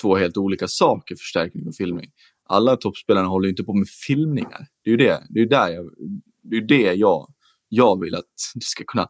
[0.00, 2.10] två helt olika saker, förstärkning och filmning.
[2.48, 4.66] Alla toppspelarna håller ju inte på med filmningar.
[4.84, 5.90] Det är ju det, det, är där jag,
[6.42, 7.32] det, är det jag,
[7.68, 8.24] jag vill att
[8.54, 9.08] det ska kunna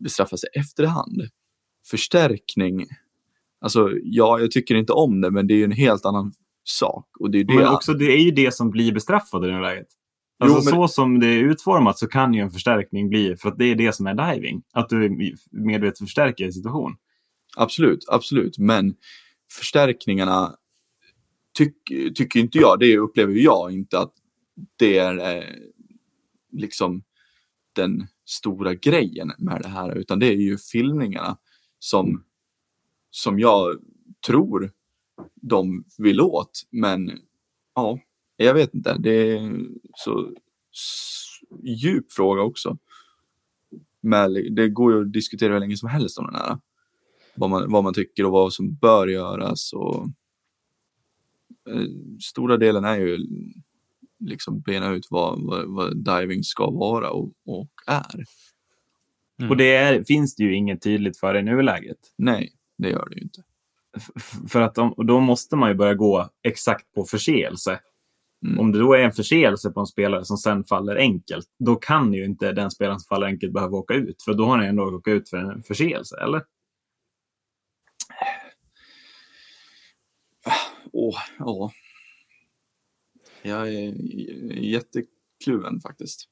[0.00, 1.28] bestraffas i efterhand.
[1.90, 2.86] Förstärkning,
[3.60, 6.32] alltså ja, jag tycker inte om det, men det är ju en helt annan
[6.64, 7.08] sak.
[7.20, 9.52] Och det är det men också, det är ju det som blir bestraffat i det
[9.52, 9.95] här läget.
[10.44, 13.48] Jo, Alltså, men- Så som det är utformat så kan ju en förstärkning bli, för
[13.48, 14.62] att det är det som är diving.
[14.72, 16.96] Att du medvetet förstärker en situation.
[17.56, 18.58] Absolut, absolut.
[18.58, 18.94] Men
[19.52, 20.56] förstärkningarna
[21.58, 21.76] tyck,
[22.14, 24.12] tycker inte jag, det upplever jag inte att
[24.76, 25.44] det är eh,
[26.52, 27.02] liksom
[27.72, 31.38] den stora grejen med det här, utan det är ju filmningarna
[31.78, 32.24] som,
[33.10, 33.76] som jag
[34.26, 34.72] tror
[35.34, 36.62] de vill åt.
[36.70, 37.10] Men
[37.74, 37.98] ja,
[38.36, 38.96] jag vet inte.
[38.98, 40.32] Det är så
[40.72, 42.78] s- djup fråga också.
[44.00, 46.58] Men det går ju att diskutera hur länge som helst om den här
[47.34, 49.72] vad man, vad man tycker och vad som bör göras.
[49.72, 50.06] Och,
[51.70, 51.82] eh,
[52.22, 53.18] stora delen är ju
[54.18, 58.24] liksom bena ut vad, vad, vad diving ska vara och, och är.
[59.38, 59.50] Mm.
[59.50, 61.98] Och det är, finns det ju inget tydligt för i nuläget.
[62.16, 63.42] Nej, det gör det ju inte.
[63.96, 67.80] F- För att de, då måste man ju börja gå exakt på förseelse.
[68.46, 68.60] Mm.
[68.60, 72.12] Om det då är en förseelse på en spelare som sen faller enkelt, då kan
[72.12, 74.22] ju inte den spelaren som faller enkelt behöva åka ut.
[74.22, 76.42] För då har ni ändå åka ut för en förseelse, eller?
[80.92, 81.72] Åh, ja.
[83.42, 83.94] Jag är
[84.62, 86.28] jättekluven faktiskt.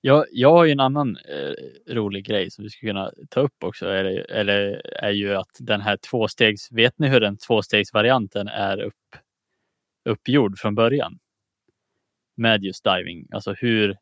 [0.00, 3.64] Jag, jag har ju en annan eh, rolig grej som vi skulle kunna ta upp
[3.64, 3.86] också.
[3.86, 9.16] Eller, eller är ju att den här tvåstegs, vet ni hur den tvåstegsvarianten är upp,
[10.04, 11.18] uppgjord från början?
[12.34, 13.96] Med just diving, alltså hur,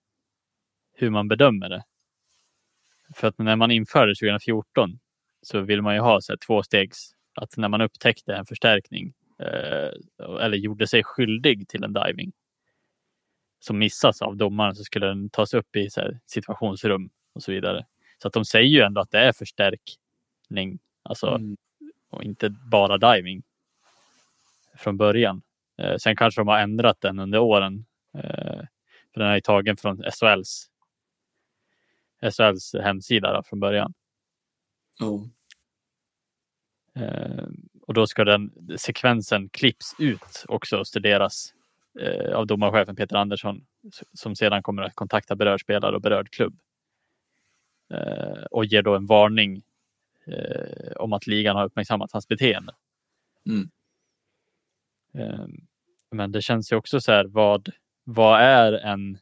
[0.94, 1.84] hur man bedömer det.
[3.14, 4.98] För att när man införde 2014
[5.42, 9.90] så vill man ju ha så här tvåstegs, att när man upptäckte en förstärkning eh,
[10.40, 12.32] eller gjorde sig skyldig till en diving
[13.60, 17.86] som missas av domaren så skulle den tas upp i så situationsrum och så vidare.
[18.18, 21.56] Så att de säger ju ändå att det är förstärkning, alltså Mm.
[22.10, 23.42] och inte bara diving
[24.76, 25.42] från början.
[25.80, 27.84] Eh, sen kanske de har ändrat den under åren.
[28.14, 28.60] Eh,
[29.14, 30.70] för den är tagen från SHLs,
[32.32, 33.94] SHLs hemsida då, från början.
[34.98, 35.28] Ja.
[36.94, 37.46] Eh,
[37.82, 41.54] och då ska den sekvensen klipps ut också och studeras
[42.34, 43.66] av domarchefen Peter Andersson
[44.12, 46.58] som sedan kommer att kontakta berörd spelare och berörd klubb.
[48.50, 49.62] Och ger då en varning
[50.96, 52.74] om att ligan har uppmärksammat hans beteende.
[53.46, 53.70] Mm.
[56.10, 57.68] Men det känns ju också så här, vad,
[58.04, 59.18] vad är en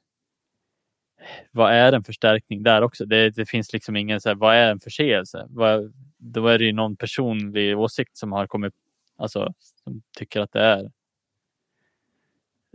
[1.53, 3.07] vad är en förstärkning där också?
[3.07, 5.47] Det, det finns liksom ingen så här, vad är en förseelse?
[5.51, 8.75] Vad, då är det ju någon personlig åsikt som har kommit
[9.19, 10.91] Alltså som tycker att det är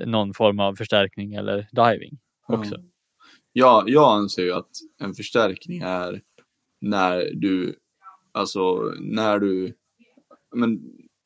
[0.05, 2.75] någon form av förstärkning eller diving också.
[2.75, 2.83] Ja.
[3.55, 6.21] Ja, jag anser ju att en förstärkning är
[6.79, 7.79] när du,
[8.31, 9.75] alltså när du,
[10.55, 10.81] men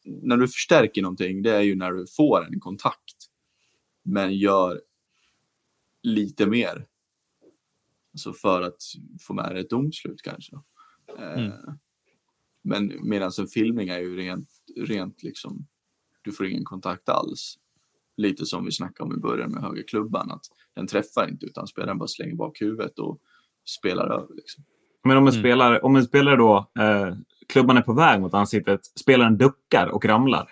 [0.07, 3.15] när du förstärker någonting, det är ju när du får en kontakt,
[4.03, 4.81] men gör
[6.03, 6.85] lite mer.
[8.13, 8.81] Alltså för att
[9.21, 10.55] få med ett domslut kanske.
[11.17, 11.45] Mm.
[11.45, 11.53] Eh,
[12.63, 15.67] men medan en filmning är ju rent, rent liksom,
[16.21, 17.57] du får ingen kontakt alls.
[18.17, 21.97] Lite som vi snackade om i början med högerklubban, att den träffar inte utan spelaren
[21.97, 23.19] bara slänger bak huvudet och
[23.65, 24.35] spelar över.
[24.35, 24.63] Liksom.
[25.03, 25.41] Men om en, Mm.
[25.41, 27.15] spelare, om en spelare då, eh,
[27.47, 30.49] klubban är på väg mot ansiktet, spelaren duckar och ramlar.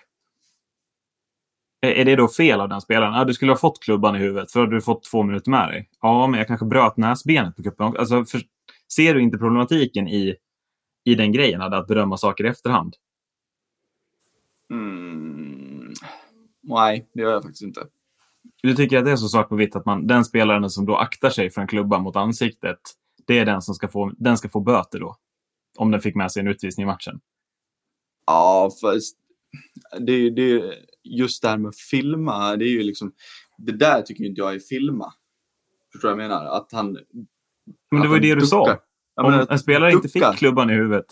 [1.80, 3.14] Är, det då fel av den spelaren?
[3.14, 5.50] Ja, du skulle ha fått klubban i huvudet för då hade du fått två minuter
[5.50, 5.88] med dig.
[6.00, 7.86] Ja, men jag kanske bröt näsbenet på kuppen.
[7.86, 8.40] Alltså, för,
[8.92, 10.36] ser du inte problematiken i,
[11.04, 12.94] i den grejen, att bedöma saker i efterhand?
[14.70, 15.92] Mm.
[16.62, 17.86] Nej, det gör jag faktiskt inte.
[18.62, 20.96] Du tycker att det är så svart på vitt att man, den spelaren som då
[20.96, 22.78] aktar sig för en klubba mot ansiktet,
[23.26, 25.16] det är den som ska få, den ska få böter då?
[25.76, 27.20] Om den fick med sig en utvisning i matchen.
[28.26, 29.16] Ja, fast
[30.00, 33.12] det, det, just det här med att filma, det är ju liksom,
[33.58, 35.12] det där tycker inte jag är filma.
[35.92, 36.44] Förstår du vad jag menar?
[36.44, 36.98] Att han...
[37.90, 38.64] Men det var ju det du sa.
[38.64, 38.80] duckar.
[39.16, 41.06] Om en spelare inte fick klubban i huvudet.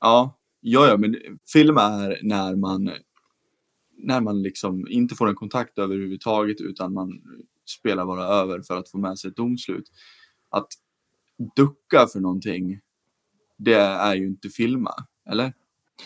[0.00, 1.16] Ja, ja, ja, men
[1.52, 2.90] film är när man,
[3.98, 7.12] när man liksom inte får en kontakt överhuvudtaget utan man
[7.78, 9.90] spelar bara över för att få med sig ett domslut.
[10.50, 10.68] Att
[11.56, 12.80] ducka för någonting,
[13.58, 14.90] det är ju inte filma,
[15.30, 15.52] eller?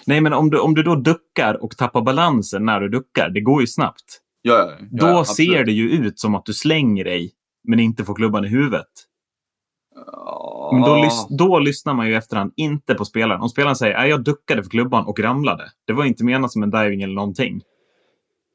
[0.06, 3.40] Nej, men om du, om du då duckar och tappar balansen när du duckar, det
[3.40, 4.20] går ju snabbt.
[4.42, 5.50] Ja, ja, ja, Då absolut.
[5.50, 7.32] ser det ju ut som att du slänger dig,
[7.64, 8.86] men inte får klubban i huvudet.
[10.06, 13.40] Ja, Men då, lys- då lyssnar man ju efterhand inte på spelaren.
[13.40, 15.70] Om spelaren säger att jag duckade för klubban och ramlade.
[15.86, 17.62] Det var inte menat som en diving eller någonting.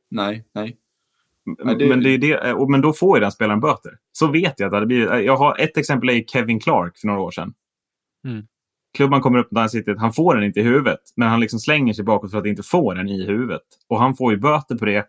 [0.09, 0.77] Nej, nej.
[1.47, 3.91] M- Nej, det- Men, det är det, eh, men då får ju den spelaren böter.
[4.11, 5.09] Så vet jag att det hade blivit.
[5.25, 7.53] Jag har ett exempel är Kevin Clark för några år sedan.
[8.27, 8.47] Mm.
[8.95, 9.99] Klubban kommer upp mot ansiktet.
[9.99, 12.63] Han får den inte i huvudet, men han liksom slänger sig bakåt för att inte
[12.63, 13.61] få den i huvudet.
[13.87, 15.05] Och han får ju böter på det.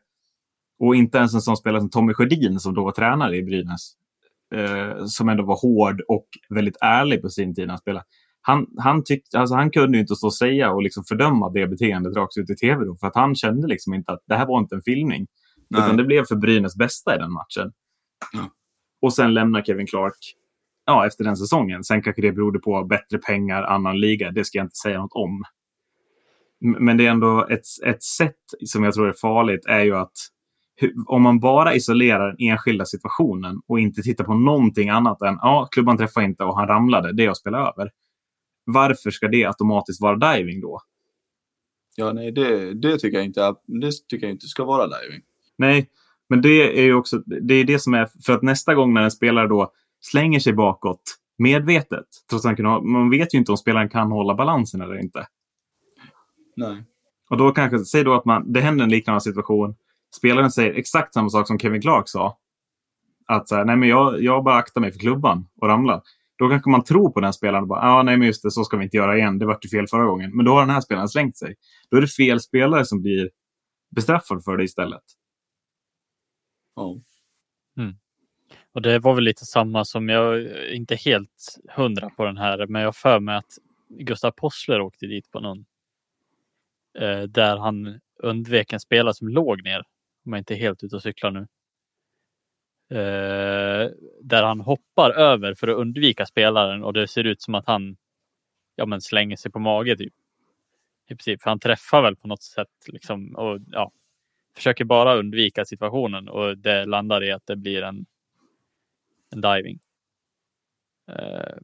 [0.79, 3.93] Och inte ens en sån spelare som Tommy Sjödin som då var tränare i Brynäs.
[4.55, 8.05] Eh, som ändå var hård och väldigt ärlig på sin tid när han spelade.
[8.41, 12.17] Han, han, tyckte, alltså han kunde inte stå och säga och liksom fördöma det beteendet
[12.17, 12.97] rakt ut i tv då.
[12.97, 15.27] För att han kände liksom inte att det här var inte en filmning.
[15.71, 15.83] nej.
[15.83, 17.73] Utan det blev för Brynäs bästa i den matchen.
[18.33, 18.51] Ja.
[19.03, 20.19] Och sen lämnar Kevin Clark
[20.87, 21.85] ja, efter den säsongen.
[21.85, 24.31] Sen kanske det berodde på bättre pengar, annan liga.
[24.31, 25.45] Det ska jag inte säga något om.
[26.61, 30.13] Men det är ändå ett, ett sätt som jag tror är farligt är ju att
[31.07, 35.69] om man bara isolerar den enskilda situationen och inte tittar på någonting annat än ja,
[35.71, 37.91] klubban träffade inte och han ramlade, det är att spela över.
[38.65, 40.81] Varför ska det automatiskt vara diving då?
[41.97, 45.23] Ja, nej, det, det, tycker jag inte, det tycker jag inte ska vara diving.
[45.59, 45.91] Nej,
[46.29, 49.03] men det är ju också det, är det som är för att nästa gång när
[49.03, 51.03] en spelare då slänger sig bakåt
[51.39, 54.81] medvetet, trots att han kan ha, man vet ju inte om spelaren kan hålla balansen
[54.81, 55.27] eller inte.
[56.57, 56.85] Nej.
[57.31, 59.77] Och då kanske, säg då att man, det händer en liknande situation.
[60.17, 62.39] Spelaren säger exakt samma sak som Kevin Clark sa.
[63.27, 66.03] Att så här, nej men jag, jag bara aktar mig för klubban och ramlar.
[66.39, 68.51] Då kanske man tror på den spelaren och bara, ja ah, nej men just det,
[68.51, 69.39] så ska vi inte göra igen.
[69.39, 70.37] Det vart ju fel förra gången.
[70.37, 71.55] Men då har den här spelaren slängt sig.
[71.91, 73.31] Då är det fel spelare som blir
[73.97, 75.03] bestraffad för det istället.
[76.75, 76.97] Ja.
[78.77, 82.83] Och det var väl lite samma som jag inte helt hundra på den här, men
[82.83, 83.59] jag har för mig att
[83.89, 85.67] Gustav Possler åkte dit på någon.
[86.99, 89.79] Eh, där han undvek en spelare som låg ner.
[90.27, 91.41] Om jag inte är helt ute och cyklar nu.
[92.99, 93.91] Eh,
[94.23, 97.97] där han hoppar över för att undvika spelaren och det ser ut som att han
[98.75, 100.15] ja, men slänger sig på mage typ.
[101.09, 103.93] I princip, för han träffar väl på något sätt liksom och ja,
[104.57, 108.07] försöker bara undvika situationen och det landar i att det blir en
[109.35, 109.79] en diving.
[111.11, 111.57] Eh,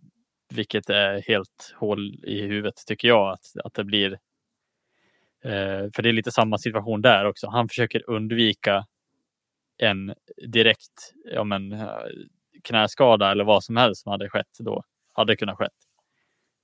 [0.54, 4.12] vilket är helt hål i huvudet tycker jag att, att det blir.
[5.44, 7.48] Eh, för det är lite samma situation där också.
[7.48, 8.86] Han försöker undvika
[9.78, 10.14] en
[10.48, 11.88] direkt ja, men, eh,
[12.64, 14.82] knäskada eller vad som helst som hade skett då.
[15.12, 15.72] Hade kunnat skett.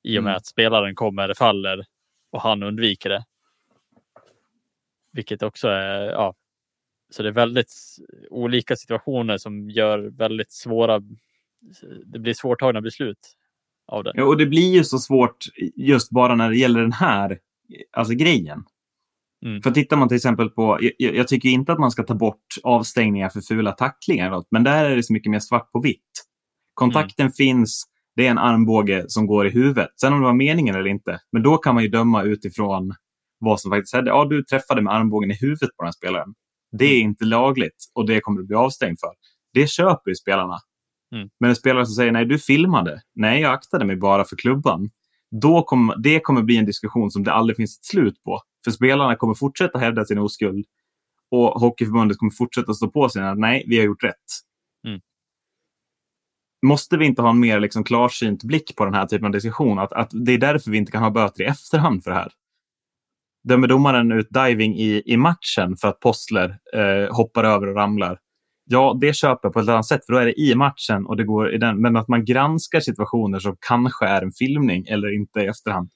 [0.02, 0.36] I och med Mm.
[0.36, 1.84] att spelaren kommer, faller
[2.30, 3.24] och han undviker det.
[5.12, 6.34] Vilket också är, ja,
[7.10, 7.72] så det är väldigt
[8.30, 11.00] olika situationer som gör väldigt svåra,
[12.06, 13.36] det blir svårtagna beslut
[13.86, 14.12] av det.
[14.14, 15.36] Ja, och det blir ju så svårt
[15.76, 17.38] just bara när det gäller den här
[17.92, 18.64] alltså, grejen.
[19.44, 19.62] Mm.
[19.62, 22.46] För tittar man till exempel på, jag, jag tycker inte att man ska ta bort
[22.62, 25.80] avstängningar för fula tacklingar, eller något, men där är det så mycket mer svart på
[25.80, 26.24] vitt.
[26.74, 27.84] Kontakten finns,
[28.16, 29.88] det är en armbåge som går i huvudet.
[30.00, 32.94] Sen om det var meningen eller inte, men då kan man ju döma utifrån
[33.38, 34.10] vad som faktiskt hände.
[34.10, 36.34] Ja, du träffade med armbågen i huvudet på den här spelaren.
[36.72, 39.10] Det är inte lagligt och det kommer du bli avstängd för.
[39.52, 40.58] Det köper ju spelarna.
[41.14, 41.28] Mm.
[41.40, 43.02] Men en spelare som säger nej, du filmade.
[43.14, 44.90] Nej, jag aktade mig bara för klubban.
[45.30, 48.40] Då kommer, det kommer bli en diskussion som det aldrig finns ett slut på.
[48.64, 50.66] För spelarna kommer fortsätta hävda sin oskuld
[51.30, 54.14] och Hockeyförbundet kommer fortsätta stå på sig att nej, vi har gjort rätt.
[54.86, 55.00] Mm.
[56.66, 59.78] Måste vi inte ha en mer liksom klarsynt blick på den här typen av diskussion?
[59.78, 62.32] Att, att det är därför vi inte kan ha böter i efterhand för det här.
[63.48, 68.18] Dömer domaren ut diving i, i matchen för att Postler eh, hoppar över och ramlar?
[68.64, 71.06] Ja, det köper jag på ett annat sätt, för då är det i matchen.
[71.06, 71.80] och det går i den.
[71.80, 75.90] Men att man granskar situationer som kanske är en filmning eller inte i efterhand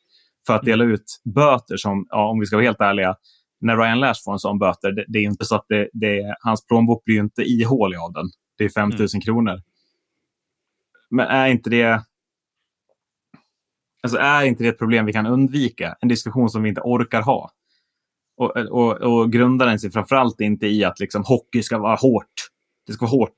[0.46, 3.16] för att dela ut böter som, ja, om vi ska vara helt ärliga,
[3.60, 6.36] när Ryan Lash får en sån böter, det, det är inte så att det, det,
[6.40, 8.26] hans plånbok blir inte ihålig av den.
[8.58, 9.20] Det är 5 000 mm.
[9.24, 9.62] kronor.
[11.10, 12.02] Men är inte det...
[14.02, 15.96] Alltså är inte det ett problem vi kan undvika?
[16.00, 17.50] En diskussion som vi inte orkar ha.
[18.36, 22.32] Och, och, och grundar den sig framförallt inte i att liksom, hockey ska vara hårt.
[22.86, 23.34] Det ska vara hårt.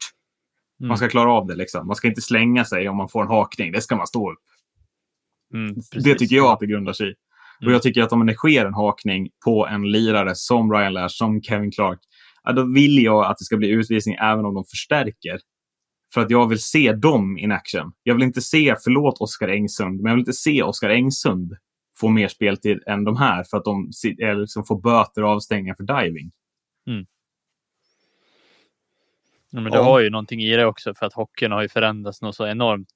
[0.81, 0.89] Mm.
[0.89, 1.55] Man ska klara av det.
[1.55, 1.87] Liksom.
[1.87, 3.73] Man ska inte slänga sig om man får en hakning.
[3.73, 4.39] Det ska man stå upp.
[5.55, 7.15] Mm, det tycker jag att det grundar sig i.
[7.61, 7.69] Mm.
[7.69, 11.15] Och jag tycker att om det sker en hakning på en lirare som Ryan Lash,
[11.17, 11.99] som Kevin Clark,
[12.45, 15.39] ja, då vill jag att det ska bli utvisning även om de förstärker.
[16.15, 17.93] För att jag vill se dem in action.
[18.03, 21.57] Jag vill inte se, förlåt Oskar Engsund, men jag vill inte se Oskar Engsund
[21.97, 25.85] få mer speltid än de här för att de liksom får böter och avstängningar för
[25.85, 26.33] diving.
[26.87, 27.07] Mm.
[29.51, 32.23] Ja, men det har ju någonting i det också för att hockeyn har ju förändrats
[32.23, 32.89] något så enormt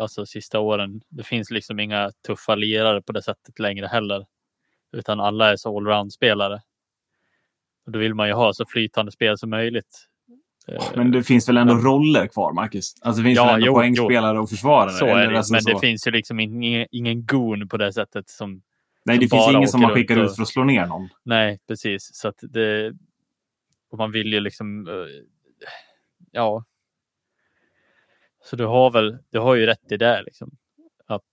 [0.00, 1.00] alltså sista åren.
[1.08, 4.26] Det finns liksom inga tuffa lirare på det sättet längre heller,
[4.92, 6.62] utan alla är så allround-spelare.
[7.86, 10.08] Och då vill man ju ha så flytande spel som möjligt.
[10.94, 12.94] Men det finns väl ändå roller kvar, Marcus?
[13.02, 14.42] Alltså det finns ja, väl ändå jo, poängspelare jo.
[14.42, 14.90] och försvarare?
[14.90, 15.70] Så är det, alltså men så.
[15.70, 18.62] det finns ju liksom ingen, ingen gon på det sättet som
[19.04, 21.08] Nej, det finns ingen som man skickar ut för att slå ner någon.
[21.22, 22.10] Nej, precis.
[22.14, 22.92] Så att det...
[23.90, 24.88] Och man vill ju liksom...
[24.88, 25.24] Eh,
[26.30, 26.64] ja,
[28.44, 30.50] så du har väl, du har ju rätt i det liksom.
[31.06, 31.28] Att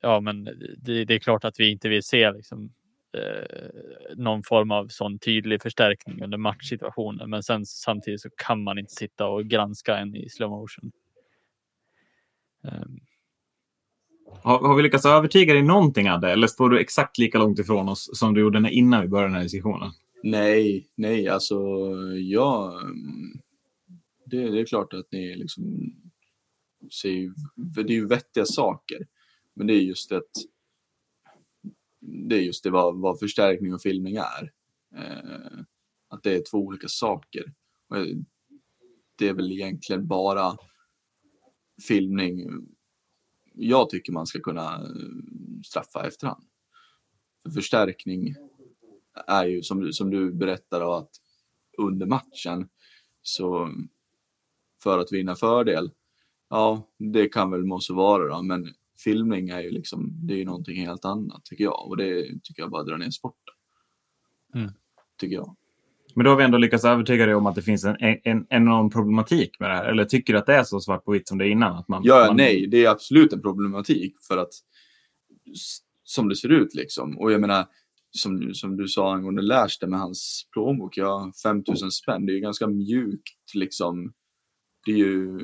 [0.00, 0.44] ja, men
[0.78, 2.74] det, det är klart att vi inte vill se liksom,
[3.14, 7.30] eh, någon form av sån tydlig förstärkning under matchsituationen.
[7.30, 10.92] Men sen samtidigt så kan man inte sitta och granska en i slow motion.
[12.62, 13.00] Um.
[14.42, 16.30] Har, har, vi lyckats övertyga dig någonting Adde?
[16.30, 19.36] Eller står du exakt lika långt ifrån oss som du gjorde innan vi började den
[19.36, 19.90] här diskussionen?
[20.22, 21.56] Nej, nej, alltså
[22.14, 22.74] jag
[24.24, 25.92] det, det är klart att ni liksom
[27.02, 29.06] säger, det är ju vettiga saker.
[29.54, 30.22] Men det är just det
[32.28, 34.52] det är just det vad, vad förstärkning och filmning är.
[34.96, 35.58] Eh,
[36.08, 37.52] att det är två olika saker.
[37.88, 37.96] Och
[39.16, 40.56] det är väl egentligen bara
[41.88, 42.46] filmning
[43.54, 46.44] jag tycker man ska kunna eh, straffa efterhand.
[47.44, 48.34] För förstärkning
[49.26, 51.10] är ju som, som du berättar att
[51.78, 52.68] under matchen
[53.22, 53.70] så
[54.82, 55.90] för att vinna fördel.
[56.50, 60.44] Ja, det kan väl måste vara då, men filmning är ju liksom, det är ju
[60.44, 63.54] någonting helt annat tycker jag och det tycker jag bara drar ner sporten.
[64.54, 64.70] Mm.
[65.20, 65.56] Tycker jag.
[66.14, 68.90] Men då har vi ändå lyckats övertyga dig om att det finns en, en enorm
[68.90, 69.84] problematik med det här.
[69.84, 71.76] Eller tycker du att det är så svart på vitt som det är innan?
[71.76, 72.36] Att man, ja, man...
[72.36, 74.52] nej, det är absolut en problematik för att
[76.04, 77.18] som det ser ut liksom.
[77.18, 77.66] Och jag menar,
[78.10, 82.40] som, som du sa angående Lärste med hans plånbok, ja, 5000 spänn, det är ju
[82.40, 84.12] ganska mjukt liksom
[84.84, 85.38] det är ju,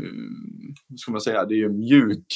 [0.87, 2.27] vad ska man säga, det är ju mjuk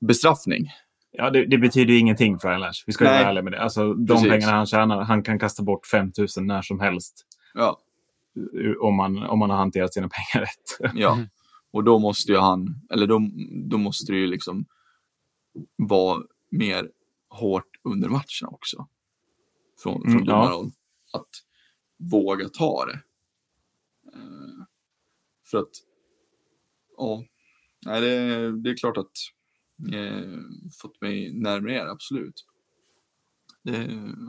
[0.00, 0.70] bestraffning.
[1.12, 2.84] Ja, det, det betyder ju ingenting för Lash.
[2.86, 3.12] Vi ska Nej.
[3.12, 3.62] vara ärliga med det.
[3.62, 4.28] Alltså, de Precis.
[4.30, 7.26] pengarna han tjänar, han kan kasta bort 5 000 när som helst.
[7.54, 7.80] Ja.
[8.80, 10.94] Om man, om man har hanterat sina pengar rätt.
[10.94, 11.18] Ja,
[11.70, 13.20] och då måste ju han, eller då,
[13.70, 14.66] då måste det ju liksom
[15.76, 16.90] vara mer
[17.28, 18.86] hårt under matchen också.
[19.82, 20.70] Från, från mm, domarroll.
[21.12, 21.18] Ja.
[21.18, 21.28] Att
[22.10, 23.00] våga ta det.
[24.16, 24.64] Uh,
[25.50, 25.70] för att
[26.96, 27.24] ja,
[27.86, 29.12] Nej, det, det är klart att
[29.92, 30.38] eh,
[30.82, 32.44] fått mig närmare er, absolut.
[33.62, 33.76] Det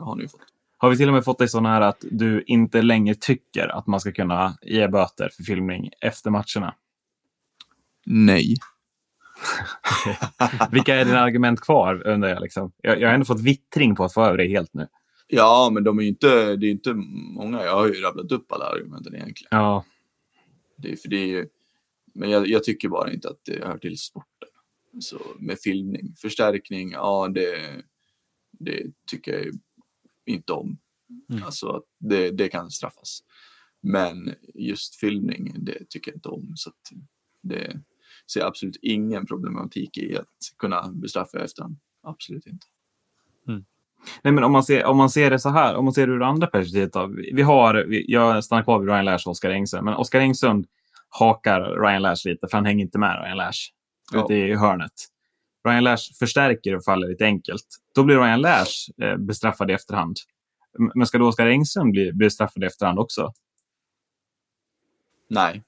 [0.00, 0.40] har ni fått.
[0.80, 3.86] Har vi till och med fått dig så nära att du inte längre tycker att
[3.86, 6.74] man ska kunna ge böter för filmning efter matcherna?
[8.06, 8.54] Nej.
[10.70, 12.72] Vilka är dina argument kvar undrar jag, liksom?
[12.82, 13.00] jag.
[13.00, 14.88] Jag har ändå fått vittring på att få över dig helt nu.
[15.26, 16.94] Ja, men de är inte, det är inte
[17.34, 17.64] många.
[17.64, 19.48] Jag har ju rabblat upp alla argumenten egentligen.
[19.50, 19.84] Ja.
[20.76, 21.48] Det är, för det är ju,
[22.14, 24.48] men jag, jag, tycker bara inte att det hör till sporten.
[25.00, 27.82] Så med filmning, förstärkning, ja det,
[28.58, 29.54] det tycker jag
[30.26, 30.78] inte om.
[31.30, 31.42] Mm.
[31.42, 33.20] Alltså det, det kan straffas.
[33.80, 36.52] Men just filmning, det tycker jag inte om.
[36.56, 36.70] Så
[37.42, 37.80] det
[38.32, 40.26] ser absolut ingen problematik i att
[40.58, 41.76] kunna bestraffa efterhand.
[42.02, 42.66] Absolut inte.
[43.48, 43.64] Mm.
[44.22, 46.12] Nej, men om man, ser, om man ser det så här, om man ser det
[46.12, 46.92] ur andra perspektivet.
[46.92, 47.06] Då.
[47.32, 50.66] Vi har, jag stannar kvar vid Ryan Lash och Oskar Engsund, men Oskar Engsund
[51.08, 53.60] hakar Ryan Lash lite, för han hänger inte med Ryan Lash
[54.12, 54.24] Ja.
[54.24, 54.92] ute i hörnet.
[55.64, 57.66] Ryan Lash förstärker och faller lite enkelt.
[57.94, 60.16] Då blir Ryan Lash eh, bestraffad i efterhand.
[60.94, 63.32] Men ska då Oskar Engsund bli bestraffad i efterhand också?
[65.28, 65.62] Nej.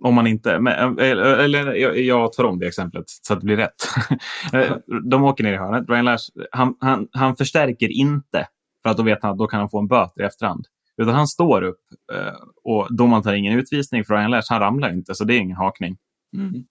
[0.00, 0.58] Om man inte...
[0.58, 3.82] Men, eller, eller jag, tar om det exemplet så att det blir rätt.
[4.52, 5.88] Eh, De åker ner i hörnet.
[5.88, 8.48] Ryan Lash, han, han, han förstärker inte
[8.82, 10.66] för att då vet han att då kan han få en böter i efterhand.
[10.96, 11.80] Utan han står upp
[12.12, 12.34] eh,
[12.64, 14.46] och domaren tar ingen utvisning för Ryan Lash.
[14.48, 15.96] Han ramlar inte, så det är ingen hakning.
[16.36, 16.64] Mm.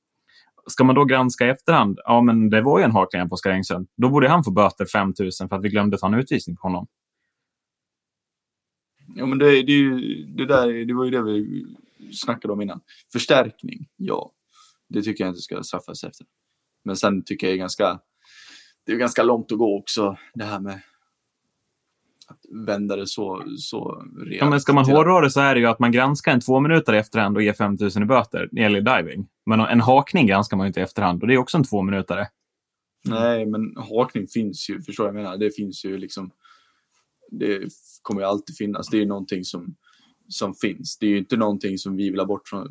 [0.68, 2.00] Ska man då granska i efterhand?
[2.04, 3.88] Ja, men det var ju en hakning på Oskar Engsund.
[3.98, 6.62] Då borde han få böter 5 000 för att vi glömde ta en utvisning på
[6.62, 6.88] honom.
[9.16, 9.90] Ja, men det, det,
[10.38, 11.66] det, där, det var ju det vi
[12.14, 12.82] snackade om innan.
[13.12, 14.32] Förstärkning, ja.
[14.90, 16.28] Det tycker jag inte ska straffas efter.
[16.84, 18.00] Men sen tycker jag det är ganska,
[18.86, 20.82] det är ganska långt att gå också, det här med
[22.28, 24.42] att vända det så, så rejält.
[24.42, 26.60] Ja, men ska man hårdra det så är det ju att man granskar en två
[26.60, 28.40] minuter i efterhand och ger 5 000 i böter.
[28.40, 29.28] när Det gäller diving.
[29.46, 31.82] Men en hakning granskar man ju inte i efterhand och det är också en två
[31.82, 32.28] minuter.
[33.06, 35.38] Nej, men hakning finns ju, förstår jag menar?
[35.38, 36.32] Det finns ju liksom,
[37.32, 37.60] det
[38.02, 38.90] kommer ju alltid finnas.
[38.90, 39.76] Det är ju någonting som,
[40.28, 40.98] som finns.
[41.00, 42.68] Det är ju inte någonting som vi vill ha bort från,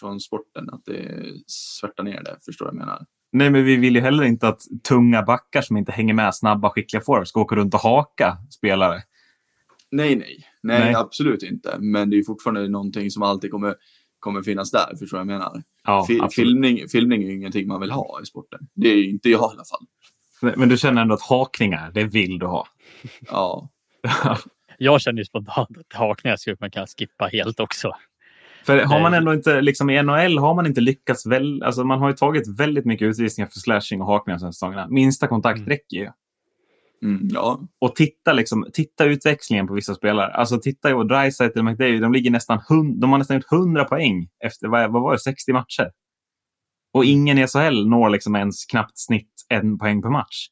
[0.00, 3.06] från sporten, att det svärtar ner det, förstår jag menar?
[3.32, 6.70] Nej, men vi vill ju heller inte att tunga backar som inte hänger med snabba,
[6.70, 9.02] skickliga forwards ska åka runt och haka spelare.
[9.90, 10.94] Nej, nej, nej, Nej.
[10.94, 11.76] absolut inte.
[11.78, 13.74] Men det är ju fortfarande någonting som alltid kommer,
[14.20, 15.62] kommer finnas där, förstår jag vad jag menar?
[15.84, 16.34] Ja, Fi- absolut.
[16.34, 18.60] filmning, filmning är ju ingenting man vill ha i sporten.
[18.74, 19.86] Det är ju inte jag i alla fall.
[20.42, 22.66] Men- Men du känner ändå att hakningar, det vill du ha.
[23.30, 23.68] Ja,
[24.78, 27.92] Jag känner ju spontant att hakningar skulle man kunna skippa helt också.
[28.64, 31.98] För har man ändå inte, liksom i NHL har man inte lyckats väl, alltså man
[31.98, 34.88] har ju tagit väldigt mycket utvisningar för slashing och hakningar senaste säsongerna.
[34.88, 35.68] Minsta kontakt Mm.
[35.68, 36.10] räcker ju.
[37.02, 40.32] mm, ja, Och titta, liksom, titta utväxlingen på vissa spelare.
[40.32, 43.84] Alltså titta ju, Dreisaitl och McDavid, de ligger nästan hund, de har nästan gjort 100
[43.84, 45.90] poäng efter, vad, vad var det, 60 matcher.
[46.94, 50.46] Och ingen i SHL når liksom ens knappt snitt en poäng per match.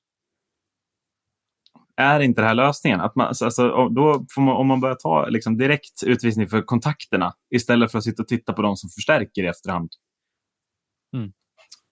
[2.00, 3.00] Är inte det här lösningen?
[3.00, 6.62] Att man, alltså, och då får man, om man börjar ta liksom, direkt utvisning för
[6.62, 9.90] kontakterna istället för att sitta och titta på de som förstärker i efterhand.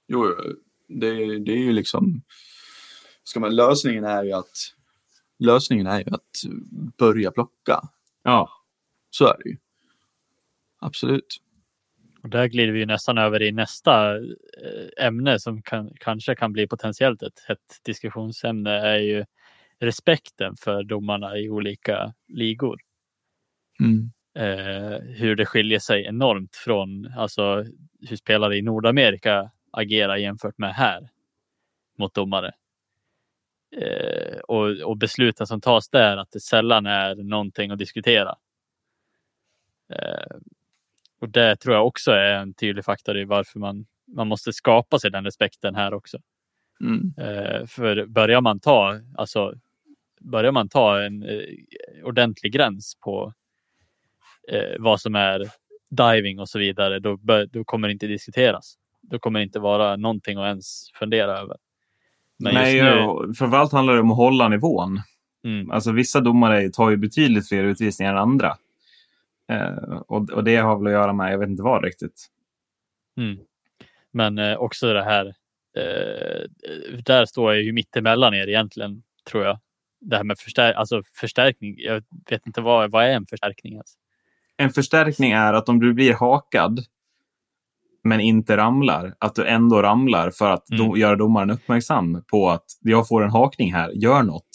[0.09, 0.35] jo,
[0.89, 2.23] det, det är ju liksom,
[3.25, 4.53] ska man, lösningen är ju att,
[5.39, 6.53] lösningen är ju att
[6.99, 7.81] börja plocka.
[8.23, 8.51] Ja,
[9.11, 9.57] Så är det ju.
[10.81, 11.41] Absolut.
[12.23, 16.53] Och där glider vi ju nästan över i nästa eh, ämne som kan, kanske kan
[16.53, 19.25] bli potentiellt ett hett diskussionsämne är ju
[19.81, 22.81] respekten för domarna i olika ligor.
[23.81, 24.11] Mm.
[24.35, 27.64] Eh, hur det skiljer sig enormt från alltså,
[28.09, 31.09] hur spelare i Nordamerika agerar jämfört med här
[31.99, 32.53] mot domare.
[33.76, 38.37] Eh, och, och besluten som tas där, att det sällan är någonting att diskutera.
[39.93, 40.37] Eh,
[41.20, 44.99] och det tror jag också är en tydlig faktor i varför man, man måste skapa
[44.99, 46.18] sig den respekten här också.
[46.81, 47.14] Mm.
[47.18, 49.55] Eh, för börjar man ta, alltså,
[50.21, 51.45] börjar man ta en eh,
[52.05, 53.33] ordentlig gräns på
[54.53, 55.51] eh, vad som är
[55.91, 58.75] diving och så vidare, då, bör, då kommer det inte diskuteras.
[59.01, 61.57] Då kommer det inte vara någonting att ens fundera över.
[62.39, 65.01] Men Nej, nu, framförallt handlar det om att hålla nivån.
[65.45, 68.57] mm, Alltså vissa domare tar ju betydligt fler utvisningar än andra.
[69.49, 72.27] Eh, och, och det har väl att göra med, jag vet inte vad riktigt.
[73.16, 73.39] mm.
[74.11, 75.27] men eh, också det här,
[75.77, 76.49] eh,
[77.05, 79.59] där står jag ju mittemellan er egentligen, tror jag.
[80.01, 83.78] Det här med förstär- alltså förstärkning, jag vet inte vad, vad är en förstärkning?
[83.78, 83.96] Alltså?
[84.57, 86.80] En förstärkning är att om du blir hakad
[88.05, 90.82] men inte ramlar, att du ändå ramlar för att Mm.
[90.86, 94.49] do- göra domaren uppmärksam på att jag får en hakning här, gör något.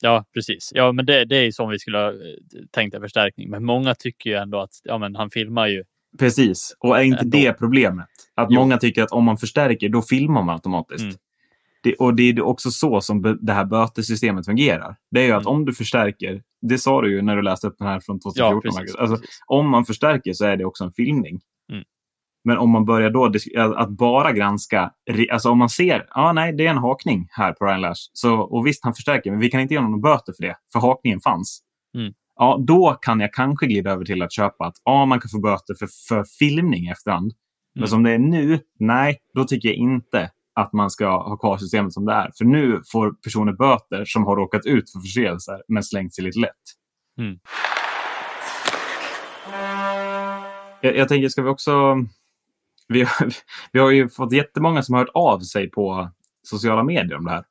[0.00, 0.70] Ja, precis.
[0.74, 2.16] Ja, men det, det är som vi skulle ha eh,
[2.70, 3.50] tänkt en förstärkning.
[3.50, 5.84] Men många tycker ju ändå att ja, men han filmar ju.
[6.18, 7.38] Precis, och är inte Ändå.
[7.38, 8.06] det problemet?
[8.34, 8.60] Att Jo.
[8.60, 11.02] många tycker att om man förstärker, då filmar man automatiskt.
[11.04, 11.16] Mm.
[11.82, 14.96] Det, och det är också så som det här bötesystemet fungerar.
[15.10, 15.52] Det är ju att Mm.
[15.54, 18.60] om du förstärker, det sa du ju när du läste upp den här från 2014,
[18.64, 18.96] Ja, precis.
[18.96, 19.38] Alltså, precis.
[19.46, 21.40] om man förstärker så är det också en filmning.
[21.72, 21.84] Mm.
[22.44, 23.32] Men om man börjar då
[23.76, 24.92] att bara granska,
[25.30, 28.00] alltså om man ser, ja nej det är en hakning här på Ryan Lash.
[28.12, 30.80] Så, och visst han förstärker, men vi kan inte ge honom böter för det, för
[30.80, 31.60] hakningen fanns.
[31.98, 32.12] Mm.
[32.36, 35.40] Ja, då kan jag kanske glida över till att köpa att ja, man kan få
[35.40, 37.32] böter för, för filmning i efterhand.
[37.74, 37.88] Men Mm.
[37.88, 41.92] som det är nu, nej, då tycker jag inte att man ska ha kvar systemet
[41.92, 42.30] som det är.
[42.38, 46.38] För nu får personer böter som har råkat ut för förseelser men slängt sig lite
[46.38, 46.62] lätt.
[47.18, 47.38] Mm.
[50.80, 51.94] Jag, jag tänker, ska vi också...
[52.88, 53.32] Vi, har-
[53.72, 56.10] vi har ju fått jättemånga som har hört av sig på
[56.42, 57.44] sociala medier om det här.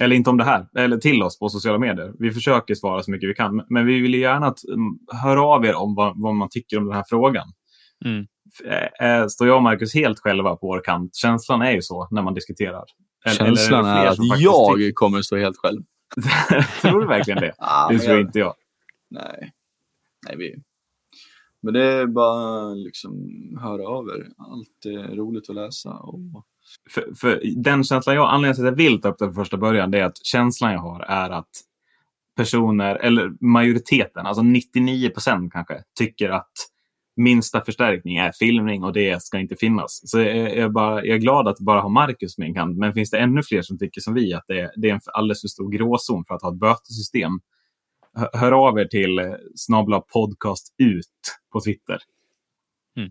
[0.00, 2.12] eller inte om det här, eller till oss på sociala medier.
[2.18, 5.64] Vi försöker svara så mycket vi kan, men vi vill gärna att um, höra av
[5.64, 7.52] er om vad, vad man tycker om den här frågan.
[8.04, 8.26] Mm.
[9.00, 11.14] Äh, står jag och Marcus helt själva på vår kant?
[11.14, 12.84] Känslan är ju så när man diskuterar.
[13.24, 14.92] Eller, Känslan eller är, är att jag tycker...
[14.92, 15.82] kommer stå helt själv.
[16.82, 17.54] tror du verkligen det?
[17.58, 18.26] ah, det tror jag...
[18.26, 18.54] inte jag.
[19.10, 19.52] Nej.
[20.26, 20.62] Nej, vi...
[21.60, 23.12] Men det är bara liksom
[23.60, 24.28] höra av er.
[24.38, 25.90] Allt är roligt att läsa.
[25.90, 26.20] Och...
[26.90, 29.56] För, för den känslan jag, anledningen till att jag vill ta upp det från första
[29.56, 31.50] början, det är att känslan jag har är att
[32.36, 36.52] personer, eller majoriteten, alltså 99 procent kanske, tycker att
[37.16, 40.10] minsta förstärkning är filmning och det ska inte finnas.
[40.10, 42.78] Så jag är, bara, jag är glad att bara ha Marcus med en kant.
[42.78, 45.00] Men finns det ännu fler som tycker som vi att det är, det är en
[45.12, 47.40] alldeles för stor gråzon för att ha ett bötesystem?
[48.32, 51.06] Hör av er till snabla podcast ut
[51.52, 51.98] på Twitter.
[52.96, 53.10] Mm.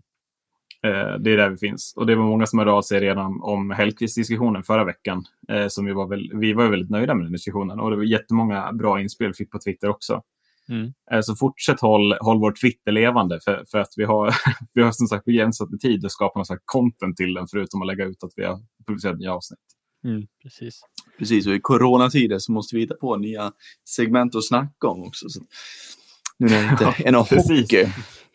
[0.86, 1.94] Eh, det är där vi finns.
[1.96, 5.24] Och det var många som hörde av sig redan om Hellkvist-diskussionen förra veckan.
[5.48, 7.80] Eh, som vi, var väl, vi var väldigt nöjda med den diskussionen.
[7.80, 10.22] Och det var jättemånga bra inspel vi fick på Twitter också.
[10.68, 10.92] Mm.
[11.12, 14.34] Eh, så fortsätt håll, håll vår Twitter levande för, för att vi har,
[14.74, 17.86] vi har som sagt begränsat med tid att skapa slags content till den förutom att
[17.86, 19.58] lägga ut att vi har publicerat nya avsnitt.
[20.04, 20.80] Mm, precis.
[21.18, 23.52] Precis, och i coronatider så måste vi hitta på nya
[23.88, 25.28] segment att snacka om också.
[25.28, 25.40] Så
[26.38, 27.86] nu när det inte är någon hockey.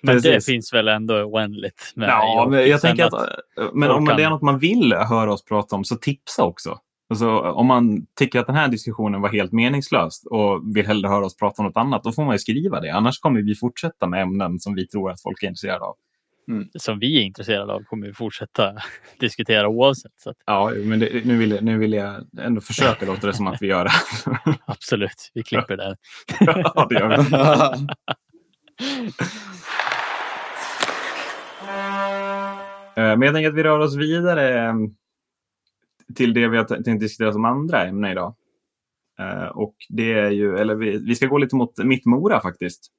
[0.01, 0.31] Men precis.
[0.31, 1.93] det finns väl ändå oändligt.
[1.95, 3.39] Med ja, men jag tänker att, att
[3.73, 4.17] men om kan...
[4.17, 6.79] det är något man vill höra oss prata om så tipsa också.
[7.09, 11.25] Alltså, om man tycker att den här diskussionen var helt meningslös och vill hellre höra
[11.25, 12.89] oss prata om något annat, då får man ju skriva det.
[12.89, 15.95] Annars kommer vi fortsätta med ämnen som vi tror att folk är intresserade av.
[16.51, 16.69] Mm.
[16.75, 18.73] Som vi är intresserade av kommer vi fortsätta
[19.19, 20.11] diskutera oavsett.
[20.17, 20.37] Så att...
[20.45, 23.61] Ja, men det, nu, vill jag, nu vill jag ändå försöka låta det som att
[23.61, 23.91] vi gör det.
[24.65, 25.97] Absolut, vi klipper där.
[26.39, 27.87] ja, det gör vi.
[32.97, 34.73] Eh, men jag tänker att vi rör oss vidare
[36.15, 38.35] till det vi har tänkt diskutera som andra ämne idag.
[39.19, 42.91] Uh, och det är ju, eller vi, vi ska gå lite mot Mittmora faktiskt.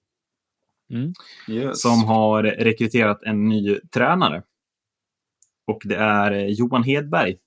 [0.91, 1.13] Mm.
[1.49, 1.83] Yes.
[1.83, 4.43] Som har rekryterat en ny tränare.
[5.67, 7.39] Och det är Johan Hedberg,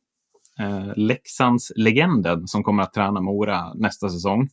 [0.59, 4.49] uh, Leksands legenden som kommer att träna Mora nästa säsong.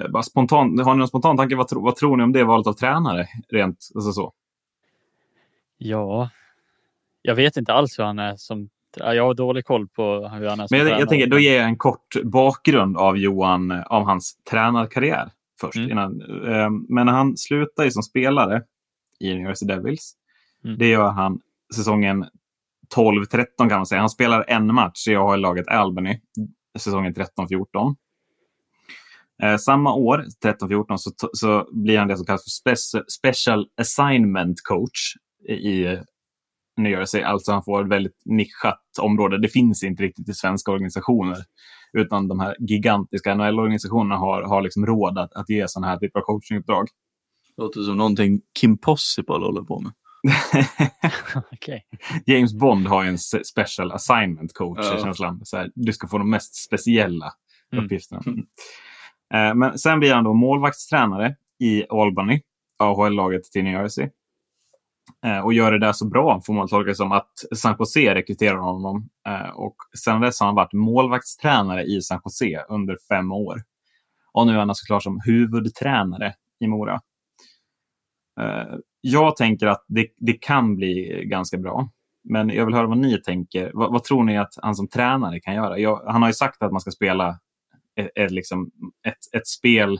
[0.00, 1.56] Uh, bara spontan, har ni någon spontan tanke?
[1.56, 3.28] Vad, tro, vad tror ni om det valet av tränare?
[3.48, 4.32] Rent alltså så.
[5.76, 6.30] Ja,
[7.22, 10.60] jag vet inte alls hur han är som jag har dålig koll på hur han
[10.60, 14.36] är Men jag, jag tänker, då ger jag en kort bakgrund av Johan, av hans
[14.50, 15.30] tränarkarriär
[15.60, 15.76] först.
[15.76, 15.90] Mm.
[15.90, 18.62] Innan, eh, men han slutar som spelare
[19.20, 20.14] i New Jersey Devils,
[20.64, 20.78] mm.
[20.78, 21.40] det gör han
[21.74, 22.24] säsongen
[22.96, 24.00] 12-13 kan man säga.
[24.00, 26.20] Han spelar en match i AHL-laget Albany
[26.78, 27.96] säsongen 13-14.
[29.42, 32.74] Eh, samma år, 13-14, så, så blir han det som kallas för
[33.10, 35.14] Special Assignment Coach
[35.48, 35.86] i
[36.76, 37.04] New.
[37.24, 39.38] Alltså han får ett väldigt nischat område.
[39.38, 41.36] Det finns inte riktigt i svenska organisationer.
[41.92, 46.20] Utan de här gigantiska NHL-organisationerna har, har liksom råd att, att ge sådana här typer
[46.20, 46.88] av coachinguppdrag.
[47.56, 49.92] Låter som någonting Kim Possible håller på med.
[51.52, 51.80] okay.
[52.26, 54.98] James Bond har ju en special assignment coach ja.
[55.02, 55.40] känslan.
[55.44, 57.32] Så här, du ska få de mest speciella
[57.72, 57.84] mm.
[57.84, 58.22] uppgifterna.
[58.26, 58.38] Mm.
[59.34, 62.40] Uh, men sen blir han då målvaktstränare i Albany,
[62.78, 64.08] AHL-laget till New Jersey.
[65.24, 68.14] Eh, och gör det där så bra, får man tolka det som, att San Jose
[68.14, 69.08] rekryterar honom.
[69.28, 73.62] Eh, och sedan dess har han varit målvaktstränare i San Jose under fem år.
[74.32, 77.00] Och nu är han alltså såklart som huvudtränare i Mora.
[78.40, 81.90] Eh, jag tänker att det, det kan bli ganska bra.
[82.24, 83.70] Men jag vill höra vad ni tänker.
[83.74, 85.78] Vad, vad tror ni att han som tränare kan göra?
[85.78, 87.38] Jag, han har ju sagt att man ska spela
[87.96, 88.70] ett, ett, liksom,
[89.06, 89.98] ett, ett spel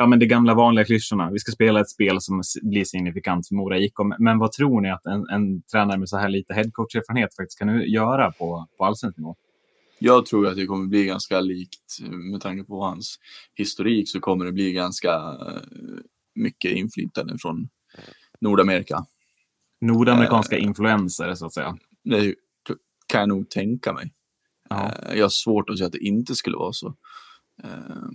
[0.00, 1.30] ja, men de gamla vanliga klyschorna.
[1.30, 3.94] Vi ska spela ett spel som blir signifikant för Mora IK.
[4.18, 7.82] Men vad tror ni att en, en tränare med så här lite headcoach-erfarenhet faktiskt kan
[7.82, 9.36] göra på, på allsvensk nivå?
[9.98, 12.00] Jag tror att det kommer bli ganska likt.
[12.32, 13.18] Med tanke på hans
[13.54, 15.62] historik så kommer det bli ganska eh,
[16.34, 17.68] mycket inflytande från
[18.40, 19.06] Nordamerika.
[19.80, 21.76] Nordamerikanska uh, influenser så att säga.
[22.04, 22.34] Det
[23.06, 24.12] kan jag nog tänka mig.
[24.74, 26.88] Uh, jag har svårt att säga att det inte skulle vara så.
[27.64, 28.10] Uh,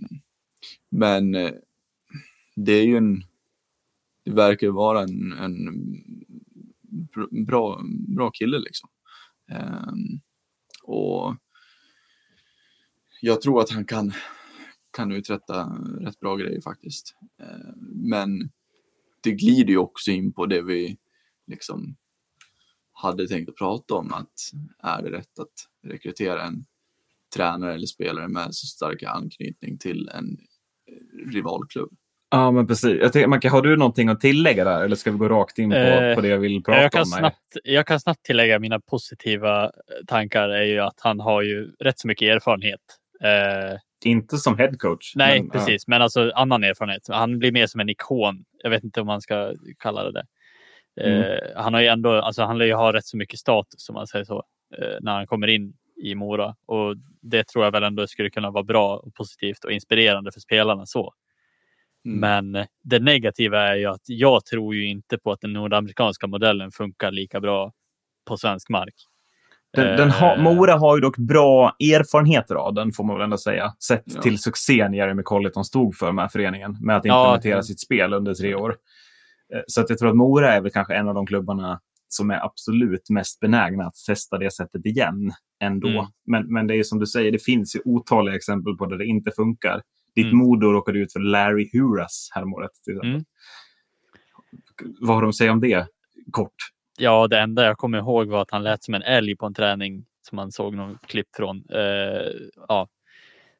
[0.90, 1.34] men
[2.56, 3.24] det är ju en,
[4.24, 5.82] det verkar vara en, en
[7.46, 7.82] bra,
[8.16, 8.88] bra kille liksom.
[9.50, 10.20] Um,
[10.82, 11.36] och
[13.20, 14.12] jag tror att han kan,
[14.92, 15.64] kan uträtta
[16.00, 17.14] rätt bra grejer faktiskt.
[17.42, 18.50] Uh, men
[19.22, 20.98] det glider ju också in på det vi
[21.46, 21.96] liksom
[22.92, 26.66] hade tänkt att prata om, att är det rätt att rekrytera en
[27.34, 30.38] tränare eller spelare med så stark anknytning till en
[31.32, 31.96] rivalklubb?
[32.36, 33.00] Ja, men precis.
[33.00, 35.70] Jag tänker, Macke, har du någonting att tillägga där eller ska vi gå rakt in
[35.70, 37.06] på, Eh, på det jag vill prata Jag kan, om?
[37.06, 39.70] snabbt, jag kan snabbt tillägga mina positiva eh,
[40.06, 42.80] tankar är ju att han har ju rätt så mycket erfarenhet.
[43.22, 45.12] Eh, Inte som headcoach.
[45.16, 47.02] nej, men, precis, men alltså annan erfarenhet.
[47.08, 48.44] Han blir mer som en ikon.
[48.62, 50.24] Jag vet inte om man ska kalla det det.
[51.00, 51.22] Mm.
[51.22, 53.94] Eh, han har ju ändå, alltså han lär ju ha rätt så mycket status om
[53.94, 54.42] man säger så,
[54.78, 55.72] eh, när han kommer in
[56.02, 56.54] i Mora.
[56.66, 60.40] Och det tror jag väl ändå skulle kunna vara bra och positivt och inspirerande för
[60.40, 61.12] spelarna så.
[62.06, 62.18] Mm.
[62.52, 66.70] Men det negativa är ju att jag tror ju inte på att den nordamerikanska modellen
[66.70, 67.72] funkar lika bra
[68.28, 68.94] på svensk mark.
[69.72, 73.24] Den, den ha, Eh, Mora har ju dock bra erfarenheter av den, får man väl
[73.24, 73.72] ändå säga.
[73.88, 74.22] Sett Ja.
[74.22, 77.34] till succén Jeremy Colleton stod för med föreningen, med att Ja.
[77.34, 78.76] implementera sitt spel under tre år.
[79.54, 82.30] Eh, Så att jag tror att Mora är väl kanske en av de klubbarna som
[82.30, 85.88] är absolut mest benägna att testa det sättet igen ändå.
[85.88, 86.06] Mm.
[86.26, 88.96] Men, men det är ju som du säger, det finns ju otaliga exempel på där
[88.98, 89.82] det inte funkar.
[90.16, 90.38] Ditt Mm.
[90.38, 92.70] Modo råkade ut för Larry Huras häromåret.
[93.04, 93.24] Mm.
[95.00, 95.86] Vad har de att säga om det?
[96.30, 96.52] Kort.
[96.98, 99.54] Ja, det enda jag kommer ihåg var att han lät som en älg på en
[99.54, 101.64] träning som man såg någon klipp från.
[101.70, 102.30] Eh,
[102.68, 102.88] ja.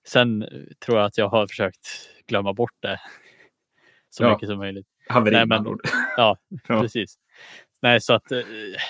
[0.08, 0.46] Sen
[0.86, 1.86] tror jag att jag har försökt
[2.26, 3.00] glömma bort det
[4.10, 4.32] så Ja.
[4.32, 4.86] mycket som möjligt.
[5.08, 5.64] Haveri Nej, men-.
[6.16, 6.36] Ja,
[6.68, 6.80] Ja.
[6.82, 7.18] precis.
[7.82, 8.40] Nej, så att eh,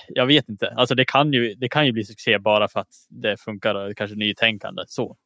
[0.08, 0.68] jag vet inte.
[0.70, 3.96] Alltså det kan ju, det kan ju bli succé bara för att det funkar och
[3.96, 5.16] kanske nytänkande så.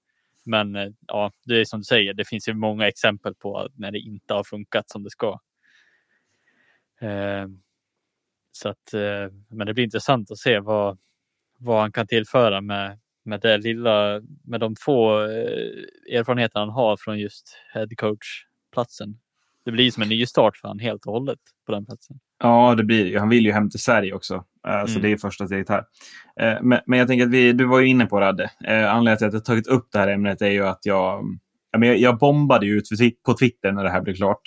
[0.44, 3.90] Men eh, ja, det är som du säger, det finns ju många exempel på när
[3.90, 5.40] det inte har funkat som det ska.
[7.00, 7.46] Eh,
[8.52, 10.98] så att, eh, men det blir intressant att se vad,
[11.58, 16.96] vad han kan tillföra med, med det lilla, med de få eh, erfarenheter han har
[16.96, 19.18] från just headcoach-platsen.
[19.64, 22.20] Det blir som en ny start för han helt och hållet på den platsen.
[22.38, 23.18] Ja, det blir det.
[23.18, 24.44] Han vill ju hem till Sverige också.
[24.68, 25.02] Eh, Så Mm.
[25.02, 25.84] det är första steget här.
[26.40, 28.50] Eh, Men, men jag tänker att vi, du var ju inne på det, Adde.
[28.64, 31.24] Eh, Anledningen till att jag tagit upp det här ämnet är ju att jag,
[31.72, 32.84] jag, jag bombade ut
[33.26, 34.42] på Twitter när det här blev klart.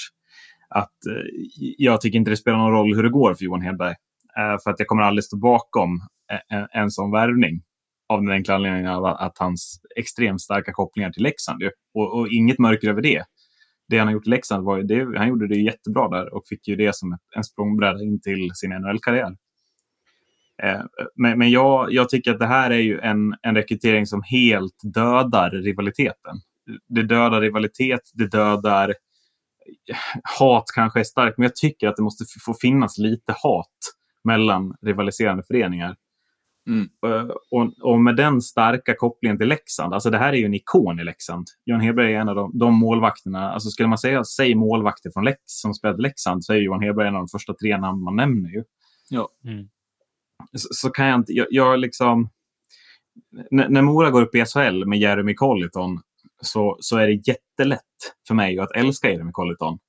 [0.69, 0.93] Att
[1.77, 3.95] jag tycker inte det spelar någon roll hur det går för Johan Hedberg.
[4.63, 5.99] För att jag kommer aldrig stå bakom
[6.49, 7.61] en, en, sån värvning.
[8.09, 11.63] Av den enkla anledningen av att hans extremt starka kopplingar till Leksand.
[11.93, 13.23] Och, och inget mörker över det
[13.89, 16.67] det han har gjort i Leksand var det, han gjorde det jättebra där och fick
[16.67, 19.35] ju det som ett, en språngbräda in till sin NHL-karriär.
[20.63, 20.81] Eh,
[21.15, 24.79] men men jag, jag tycker att det här är ju en, en rekrytering som helt
[24.93, 26.35] dödar rivaliteten.
[26.89, 28.93] Det dödar rivalitet, det dödar...
[30.39, 33.77] Hat kanske är starkt, men jag tycker att det måste få finnas lite hat
[34.23, 35.95] mellan rivaliserande föreningar.
[36.67, 36.89] Mm.
[37.05, 40.53] Eh, Och, och med den starka kopplingen till Leksand, alltså det här är ju en
[40.53, 41.47] ikon i Leksand.
[41.65, 45.23] Johan Hedberg är en av de, de målvakterna, alltså skulle man säga, säg målvakter från
[45.23, 48.15] Lex, som spelade Leksand, så är Johan Hedberg en av de första tre namn man
[48.15, 48.49] nämner.
[48.49, 48.63] Ju.
[49.09, 49.29] Ja.
[49.45, 49.67] Mm.
[50.55, 52.29] Så, så kan jag inte, jag, jag liksom,
[53.51, 55.99] när, när Mora går upp i SHL med Jeremy Colliton
[56.41, 57.81] så, så är det jättelätt
[58.27, 59.79] för mig att älska Jeremy Colliton.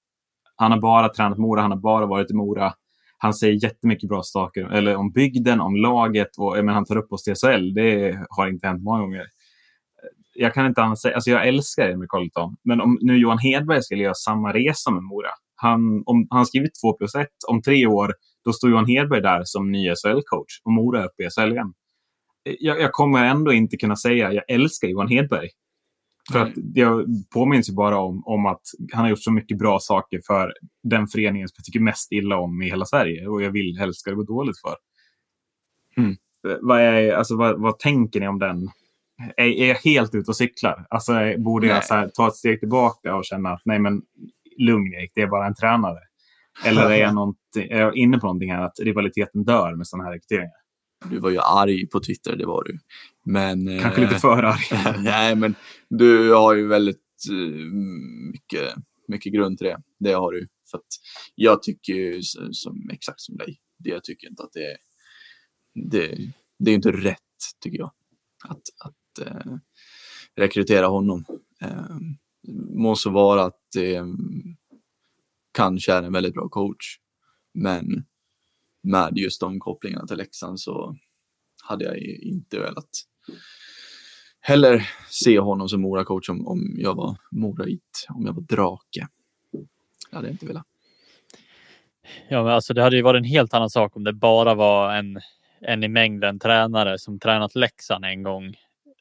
[0.56, 2.72] Han har bara tränat Mora, han har bara varit i Mora.
[3.18, 7.12] Han säger jättemycket bra saker eller om bygden, om laget och menar, han tar upp
[7.12, 7.74] oss till SHL.
[7.74, 9.26] Det har inte hänt många gånger.
[10.34, 13.82] Jag kan inte annars säga, alltså jag älskar Jeremy Colliton, men om nu Johan Hedberg
[13.82, 15.30] skulle göra samma resa med Mora.
[15.56, 18.14] Han, om, han har skrivit 2 plus 1 om tre år
[18.44, 21.74] då står Johan Hedberg där som ny SHL-coach och Mora är uppe i SHL igen.
[22.42, 25.48] Jag, jag kommer ändå inte kunna säga jag älskar Johan Hedberg.
[26.32, 26.48] För Nej.
[26.48, 30.20] att jag påminns ju bara om, om att han har gjort så mycket bra saker
[30.26, 33.26] för den föreningen som jag tycker mest illa om i hela Sverige.
[33.26, 34.76] Och jag vill helst ska det gå dåligt för.
[35.96, 36.16] Mm.
[36.60, 38.68] Vad, är, alltså, vad, vad tänker ni om den?
[39.36, 40.86] Är, jag helt ute och cyklar?
[40.90, 41.84] Alltså, borde jag Nej.
[41.84, 44.02] så här, ta ett steg tillbaka och känna att nej men
[44.58, 45.98] lugn Erik, det är bara en tränare?
[46.64, 47.34] Eller är jag,
[47.70, 50.64] är jag inne på någonting här att rivaliteten dör med sådana här rekryteringar?
[51.10, 52.78] Du var ju arg på Twitter, det var du.
[53.24, 54.94] Men, Kanske eh, lite för arg.
[55.02, 55.54] Nej, men
[55.88, 56.98] du har ju väldigt
[57.30, 57.64] eh,
[58.32, 58.74] mycket,
[59.08, 59.82] mycket grund till det.
[59.98, 60.46] Det har du.
[60.70, 60.80] För
[61.34, 63.58] jag tycker ju som, exakt som dig.
[63.78, 64.76] Det, jag tycker inte att det är...
[65.90, 67.18] Det, det är inte rätt,
[67.60, 67.90] tycker jag.
[68.44, 69.56] Att, att eh,
[70.36, 71.24] rekrytera honom.
[71.62, 71.96] Eh,
[72.76, 74.06] må så vara att det eh,
[75.54, 76.98] kanske är en väldigt bra coach.
[77.54, 78.04] Men
[78.82, 80.96] med just de kopplingarna till Leksand så
[81.62, 82.90] hade jag inte velat
[84.40, 89.08] heller se honom som Mora-coach om, om jag var Morait, om jag var drake.
[90.10, 90.66] Det hade jag inte velat.
[92.28, 94.94] Ja, men alltså det hade ju varit en helt annan sak om det bara var
[94.94, 95.20] en,
[95.60, 98.56] en i mängden tränare som tränat Leksand en gång.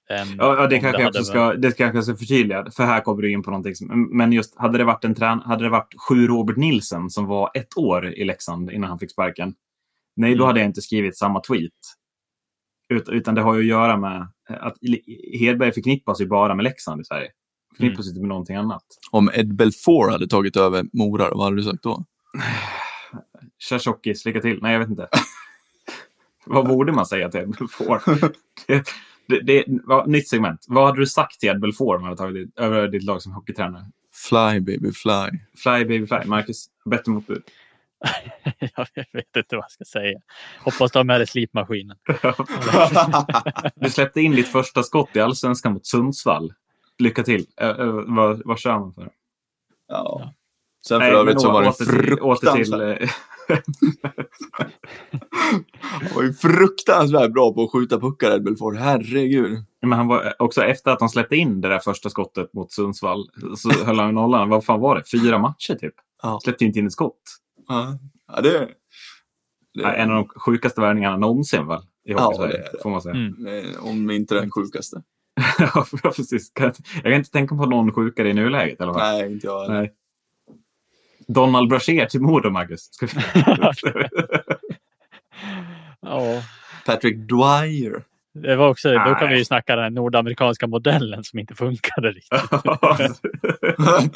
[0.10, 2.72] Ja, ja det kanske hade också ska, det kanske jag ska förtydliga.
[2.72, 3.76] För här kommer du in på någonting.
[3.76, 7.26] Som, men just, hade det, varit en trän, hade det varit sju Robert Nilsen som
[7.26, 9.54] var ett år i Leksand innan han fick sparken.
[10.16, 10.48] Nej, då Mm.
[10.48, 11.72] hade jag inte skrivit samma tweet.
[12.90, 14.78] Ut, utan det har ju att göra med att
[15.40, 17.30] Hedberg förknippas ju bara med Leksand i Sverige.
[17.78, 18.22] förknippas mm.
[18.22, 18.84] med någonting annat.
[19.12, 22.06] Om Ed Belfour hade tagit över Mora, vad hade du sagt då?
[23.60, 24.60] Kör tjockis, lycka till.
[24.62, 25.08] Nej, jag vet inte.
[26.46, 28.02] vad borde man säga till Ed Belfour?
[29.28, 30.66] det, va, nytt segment.
[30.68, 33.32] Vad hade du sagt till Ed Belfour om han hade tagit över ditt lag som
[33.32, 33.86] hockeytränare?
[34.30, 35.40] Fly baby fly.
[35.64, 36.18] Fly baby fly.
[36.26, 37.44] Marcus, bättre motbud.
[38.60, 40.20] jag vet inte vad jag ska säga.
[40.60, 41.98] Hoppas du har med dig slipmaskinen.
[43.76, 46.54] du släppte in ditt första skott i allsvenskan mot Sundsvall.
[46.98, 47.46] Lycka till.
[47.64, 49.10] Uh, vad, vad kör man för?
[49.88, 50.34] Ja.
[50.88, 53.00] Sen för Nej, övrigt så var det fruktansvärt.
[53.00, 53.10] Till,
[54.52, 54.72] han
[56.16, 58.78] var ju fruktansvärt bra på att skjuta puckar, Ed Belfort.
[58.78, 59.64] Herregud.
[59.82, 63.30] Men han var också efter att han släppte in det där första skottet mot Sundsvall
[63.58, 64.50] så höll han nollan.
[64.50, 65.04] Vad fan var det?
[65.12, 65.94] Fyra matcher typ.
[66.22, 66.40] Ja.
[66.44, 67.22] Släppte inte in ett skott.
[67.68, 68.70] Ja, ja det,
[69.74, 69.84] det...
[69.84, 71.82] En av de sjukaste värvningarna någonsin väl?
[72.06, 73.16] I ja, det, får man säga.
[73.16, 73.66] Mm.
[73.80, 75.02] Om inte den sjukaste.
[75.60, 76.52] ja, precis.
[76.56, 76.74] Jag
[77.04, 78.82] kan inte tänka på någon sjukare i nuläget.
[78.82, 79.02] Eller vad?
[79.02, 79.70] Nej, inte jag.
[79.70, 79.94] Nej.
[81.28, 82.90] Donald Brashear till Modo, Marcus.
[82.92, 83.14] Ska vi...
[86.04, 86.44] ja.
[86.86, 88.04] Patrick Dwyer.
[88.34, 92.42] Det var också, då kan vi ju snacka den nordamerikanska modellen som inte funkade riktigt.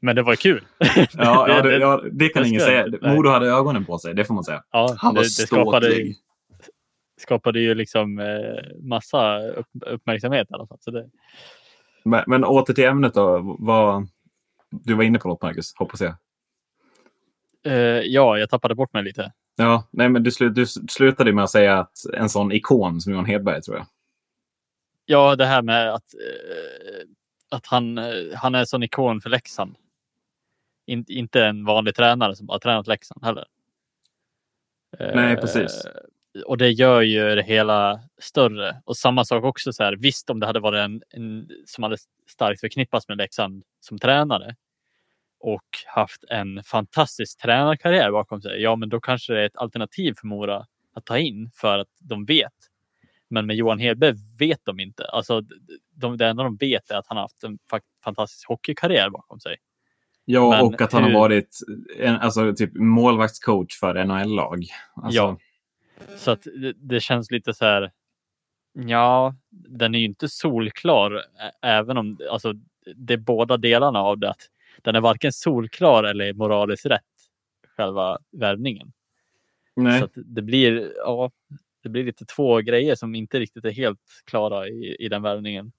[0.00, 0.64] Men det var kul.
[1.12, 2.86] ja, ja, det, ja, det kan ingen säga.
[3.02, 4.62] Modo hade ögonen på sig, det får man säga.
[4.72, 6.14] Ja, Han var det, det skapade,
[7.20, 10.78] skapade ju liksom eh, massa upp, uppmärksamhet i alla fall.
[10.80, 11.10] Så det...
[12.04, 13.56] men, men åter till ämnet då.
[13.58, 14.08] Vad,
[14.70, 16.14] du var inne på något Marcus, hoppas jag.
[17.66, 19.32] Uh, ja, jag tappade bort mig lite.
[19.56, 23.12] Ja, nej, men du, slu, du slutade med att säga att en sån ikon som
[23.12, 23.86] Johan Hedberg, tror jag.
[25.04, 27.08] Ja, det här med att, uh,
[27.50, 29.76] att han, uh, han är en sån ikon för Leksand.
[30.86, 33.44] In, inte en vanlig tränare som bara tränat Leksand heller.
[34.98, 35.86] Nej, precis.
[36.46, 38.82] Och det gör ju det hela större.
[38.84, 39.96] Och samma sak också så här.
[39.96, 41.96] Visst, om det hade varit en, en som hade
[42.28, 44.56] starkt förknippats med Leksand som tränare
[45.40, 48.62] och haft en fantastisk tränarkarriär bakom sig.
[48.62, 51.88] Ja, men då kanske det är ett alternativ för Mora att ta in för att
[52.00, 52.52] de vet.
[53.28, 55.04] Men med Johan Hedberg vet de inte.
[55.04, 55.42] Alltså,
[55.94, 57.58] de, det enda de vet är att han har haft en
[58.04, 59.56] fantastisk hockeykarriär bakom sig.
[60.24, 61.12] Ja, men och att han hur...
[61.12, 61.58] har varit
[61.98, 64.64] en, alltså, typ målvaktscoach för NHL-lag.
[64.94, 65.16] Alltså...
[65.16, 65.36] Ja,
[66.16, 67.92] så att det, det, känns lite så här.
[68.72, 71.24] Ja, den är ju inte solklar,
[71.62, 72.52] även om alltså,
[72.96, 74.30] det är båda delarna av det.
[74.30, 74.48] Att
[74.82, 77.02] den är varken solklar eller moraliskt rätt,
[77.76, 78.92] själva värvningen.
[79.76, 80.00] Nej.
[80.00, 81.30] Så det blir, ja,
[81.82, 85.72] det blir lite två grejer som inte riktigt är helt klara i, i den värvningen.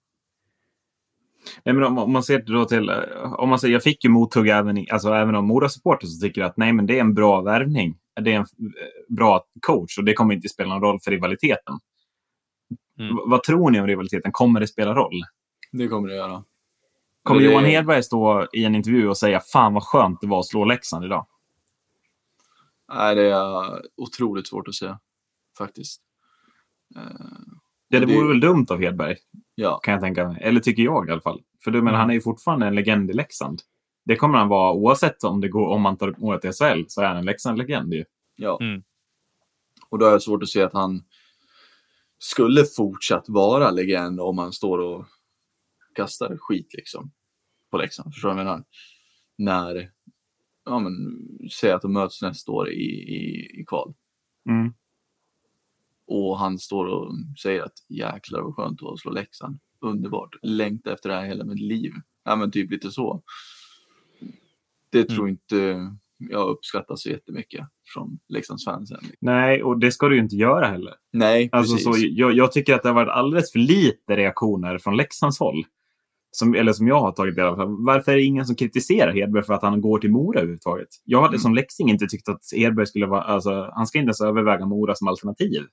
[1.64, 2.90] Nej, men om, om, man ser då till,
[3.38, 6.58] om man säger, jag fick ju mothugg även, alltså, även av Mora-supporter som tycker att
[6.58, 10.14] nej, men det är en bra värvning det är en eh, bra coach och det
[10.14, 11.80] kommer inte spela någon roll för rivaliteten.
[13.00, 13.16] Mm.
[13.26, 14.32] Vad tror ni om rivaliteten?
[14.32, 15.22] Kommer det spela roll?
[15.72, 16.44] Det kommer det göra.
[17.24, 17.48] Kommer det...
[17.48, 20.66] Johan Hedberg stå i en intervju och säga fan vad skönt det var att slå
[20.66, 21.28] Leksand idag?
[22.94, 25.00] Nej, det är otroligt svårt att säga
[25.58, 26.02] faktiskt.
[26.96, 27.02] Ja,
[27.90, 29.18] det, det vore väl dumt av Hedberg.
[29.56, 29.80] Ja.
[29.84, 30.42] Kan jag tänka mig.
[30.42, 31.42] Eller tycker jag i alla fall.
[31.64, 32.00] För du menar, mm.
[32.00, 33.62] han är ju fortfarande en legend i Leksand.
[34.06, 37.02] Det kommer han vara oavsett om, det går, om man tar året till SHL så
[37.02, 38.06] är han en Leksand-legend ju.
[38.36, 38.58] Ja.
[38.62, 38.84] Mm.
[39.90, 41.04] Och då är det svårt att se att han
[42.20, 45.06] skulle fortsatt vara legend om han står och
[45.96, 47.12] kastar skit liksom
[47.70, 48.14] på Leksand.
[48.14, 48.64] Förstår du vad jag menar?
[49.36, 49.92] När,
[50.66, 50.94] ja men,
[51.52, 52.84] säg att de möts nästa år i,
[53.16, 53.94] i, i kval.
[54.50, 54.74] Mm.
[56.08, 59.60] Och han står och säger att jäklar vad skönt det var att slå Leksand.
[59.80, 60.36] Underbart.
[60.42, 61.94] Längta efter det här hela mitt liv.
[62.24, 63.24] Ja men typ lite så
[64.92, 65.30] det tror mm.
[65.30, 69.00] inte jag uppskattar så jättemycket från Leksandsfansen.
[69.20, 70.94] Nej, och det ska du ju inte göra heller.
[71.12, 72.02] Nej, alltså, precis.
[72.02, 75.66] Så jag, jag, tycker att det har varit alldeles för lite reaktioner från Leksands håll.
[76.34, 77.58] Som, eller som jag har tagit del av.
[77.86, 80.88] Varför är det ingen som kritiserar Hedberg för att han går till Mora överhuvudtaget?
[81.06, 81.40] Jag hade mm.
[81.40, 83.22] som Leksing inte tyckt att Hedberg skulle vara...
[83.22, 85.66] Alltså, han ska inte ens överväga Mora som alternativ.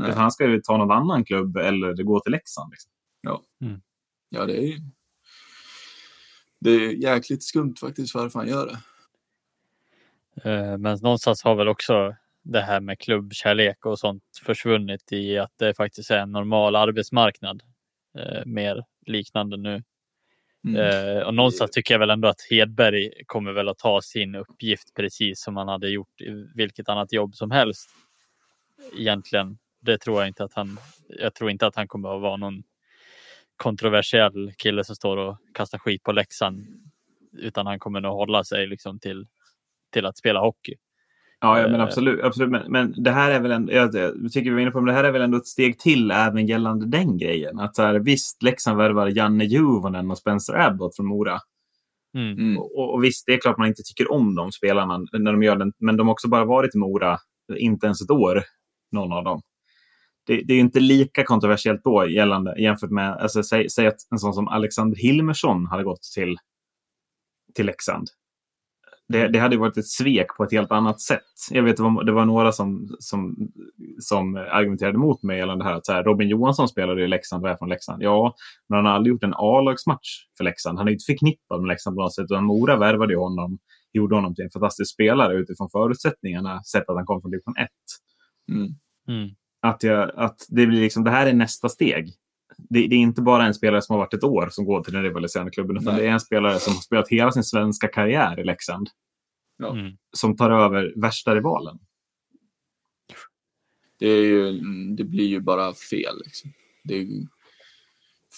[0.00, 2.70] Han ska ju ta någon annan klubb eller gå till Leksand.
[2.70, 2.90] Liksom.
[3.22, 3.42] Ja.
[3.64, 3.80] Mm.
[4.30, 4.78] ja, det är
[6.62, 8.78] det är jäkligt skumt faktiskt varför han gör det.
[10.50, 15.52] Eh, men någonstans har väl också det här med klubbkärlek och sånt försvunnit i att
[15.56, 17.62] det faktiskt är en normal arbetsmarknad.
[18.18, 19.82] Eh, mer liknande nu.
[20.68, 20.80] Mm.
[20.80, 24.94] Eh, och någonstans tycker jag väl ändå att Hedberg kommer väl att ta sin uppgift
[24.94, 27.90] precis som han hade gjort i vilket annat jobb som helst.
[28.98, 29.58] Egentligen.
[29.80, 30.78] Det tror jag inte att han.
[31.08, 32.62] Jag tror inte att han kommer att vara någon
[33.56, 36.66] kontroversiell kille som står och kastar skit på läxan.
[37.32, 39.26] Utan han kommer nog hålla sig liksom till,
[39.92, 40.74] till att spela hockey.
[41.42, 42.22] Ja, ja men absolut.
[42.22, 42.50] absolut.
[42.50, 44.86] Men, men det här är väl ändå, jag, jag tycker vi var inne på, men
[44.86, 47.58] det här är väl ändå ett steg till även gällande den grejen.
[47.58, 51.40] Att så här, visst, Leksand värvar Janne Juvonen och Spencer Abbott från Mora.
[52.14, 52.38] Mm.
[52.38, 52.58] Mm.
[52.58, 55.56] Och, och visst, det är klart man inte tycker om de spelarna när de gör
[55.56, 57.18] den, men de har också bara varit i Mora,
[57.56, 58.42] inte ens ett år,
[58.92, 59.42] någon av dem.
[60.26, 63.98] Det, det är ju inte lika kontroversiellt då gällande, jämfört med, alltså, säg, säg att
[64.10, 66.36] en sån som Alexander Hilmersson hade gått till,
[67.54, 68.08] till Leksand.
[69.08, 71.20] Det, det hade varit ett svek på ett helt annat sätt.
[71.50, 73.36] Jag vet det var, det var några som, som,
[73.98, 75.76] som argumenterade mot mig gällande det här.
[75.76, 78.02] Att så här, Robin Johansson spelade i Leksand och är från Leksand.
[78.02, 78.34] Ja,
[78.68, 80.78] men han har aldrig gjort en A-lagsmatch för Leksand.
[80.78, 82.24] Han är inte förknippad med Leksand på något sätt.
[82.24, 83.58] Utan Mora värvade honom,
[83.92, 87.68] gjorde honom till en fantastisk spelare utifrån förutsättningarna, sett att han kom från division 1.
[88.50, 88.68] Mm.
[89.08, 89.30] Mm.
[89.62, 92.12] Att, jag, att det, blir liksom, det här är nästa steg.
[92.68, 94.92] Det, det är inte bara en spelare som har varit ett år som går till
[94.92, 96.02] den rivaliserande klubben, utan Nej.
[96.02, 98.88] det är en spelare som har spelat hela sin svenska karriär i Leksand,
[99.58, 99.76] Ja.
[99.78, 99.92] Mm.
[100.12, 101.78] som tar över värsta rivalen.
[103.98, 104.52] Det, är ju,
[104.96, 106.18] det blir ju bara fel.
[106.24, 106.52] Liksom.
[106.84, 107.08] Det,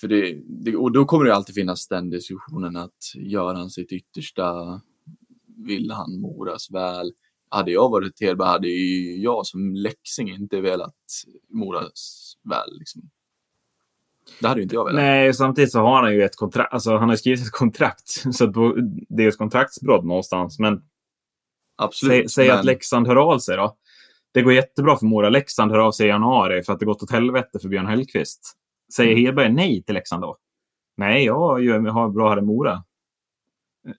[0.00, 3.92] för det, det, och då kommer det alltid finnas den diskussionen att gör han sitt
[3.92, 4.80] yttersta,
[5.66, 7.12] vill han Moras väl?
[7.48, 10.96] Hade jag varit Hedberg hade ju jag som läxing inte velat
[11.48, 12.78] Moras väl.
[12.78, 13.10] Liksom.
[14.40, 15.02] Det hade ju inte jag velat.
[15.02, 16.72] Nej, samtidigt så har han ju ett kontrakt.
[16.72, 18.08] Alltså, han har skrivit ett kontrakt.
[18.34, 18.46] Så
[19.08, 20.58] det är ett kontraktsbrott någonstans.
[20.58, 20.82] Men
[21.76, 22.12] Absolut.
[22.12, 23.76] säg, säg men, att Leksand hör av sig då.
[24.32, 25.28] Det går jättebra för Mora.
[25.28, 28.52] Leksand hör av sig i januari för att det gått åt helvete för Björn Hellkvist.
[28.94, 29.24] Säger Mm.
[29.24, 30.36] Hedberg nej till Leksand då?
[30.96, 31.34] Nej, jag
[31.92, 32.84] har bra här i Mora.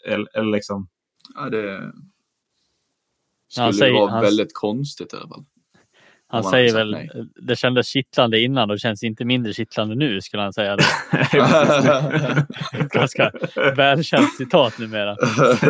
[0.06, 0.88] Eller, eller liksom...
[1.36, 1.92] ja, det
[3.50, 5.46] skulle Han säger- vara han- väldigt konstigt i alla fall.
[6.36, 10.44] Han säger väl, sagt det kändes kittlande innan och känns inte mindre kittlande nu skulle
[10.44, 10.74] han säga.
[12.74, 13.32] Ett ganska
[13.76, 15.16] välkänt citat numera.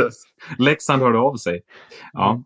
[0.58, 1.62] Leksand hörde av sig.
[2.14, 2.44] Ja.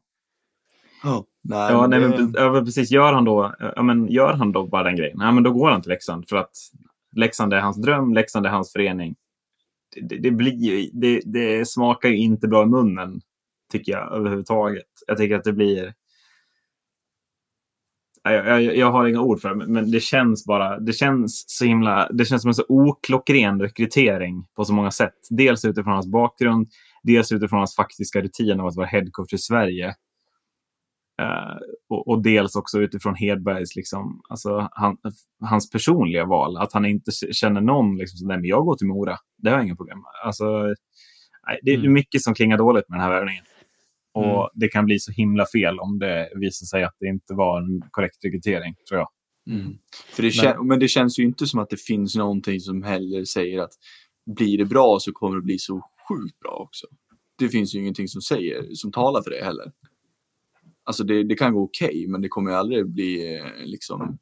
[1.04, 2.92] Ja, nej, Ja, men nej, men, ja, men precis.
[2.92, 5.18] Gör han, då, ja, men gör han då bara den grejen?
[5.20, 6.30] Ja, men då går han till Leksand.
[6.30, 6.52] För att
[7.16, 9.16] Leksand är hans dröm, Leksand är hans förening.
[9.96, 13.22] Det, det, det, blir ju, det, det smakar ju inte bra i munnen,
[13.72, 14.86] tycker jag överhuvudtaget.
[15.08, 15.94] Jag tycker att det blir...
[18.24, 20.80] Ja, Jag, jag, jag har inga ord för det, men- det känns bara...
[20.80, 22.10] Det känns så himla...
[22.12, 25.14] Det känns som en så oklockren rekrytering på så många sätt.
[25.30, 26.70] Dels utifrån hans bakgrund,
[27.04, 29.88] dels utifrån hans faktiska rutin av att vara headcoach i Sverige.
[31.22, 31.58] Eh,
[31.90, 34.98] och, och dels också utifrån Hedbergs, liksom, alltså, han,
[35.42, 36.58] hans personliga val.
[36.58, 39.18] Att han inte känner någon, liksom, så, nej, men jag går till Mora.
[39.38, 40.12] Det har jag inga problem med.
[40.26, 40.46] Alltså,
[41.62, 41.94] det är Mm.
[41.94, 43.44] mycket som klingar dåligt med den här värvningen.
[44.20, 44.50] Och Mm.
[44.54, 47.82] det kan bli så himla fel om det visar sig att det inte var en
[47.92, 49.10] korrekt rekrytering, tror jag.
[49.56, 49.78] Mm.
[50.16, 53.26] För det kän- men det känns ju inte som att det finns någonting som heller
[53.26, 53.72] säger att
[54.26, 56.88] blir det bra så kommer det bli så sjukt bra också.
[57.38, 59.72] Det finns ju ingenting som säger, som talar för det heller.
[60.84, 64.18] Alltså det, det kan gå okej, men det kommer ju aldrig bli eh, liksom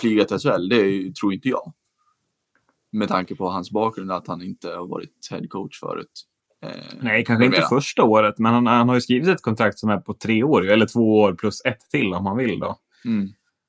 [0.00, 0.68] flyga till SHL.
[0.68, 1.72] Det tror inte jag.
[2.92, 6.24] Med tanke på hans bakgrund, att han inte har varit headcoach förut.
[6.64, 9.90] Eh, Nej, kanske inte första året, men han, han har ju skrivit ett kontrakt som
[9.90, 12.58] är på tre år, eller två år plus ett till om han vill.
[12.58, 12.78] då.
[13.04, 13.28] Mm.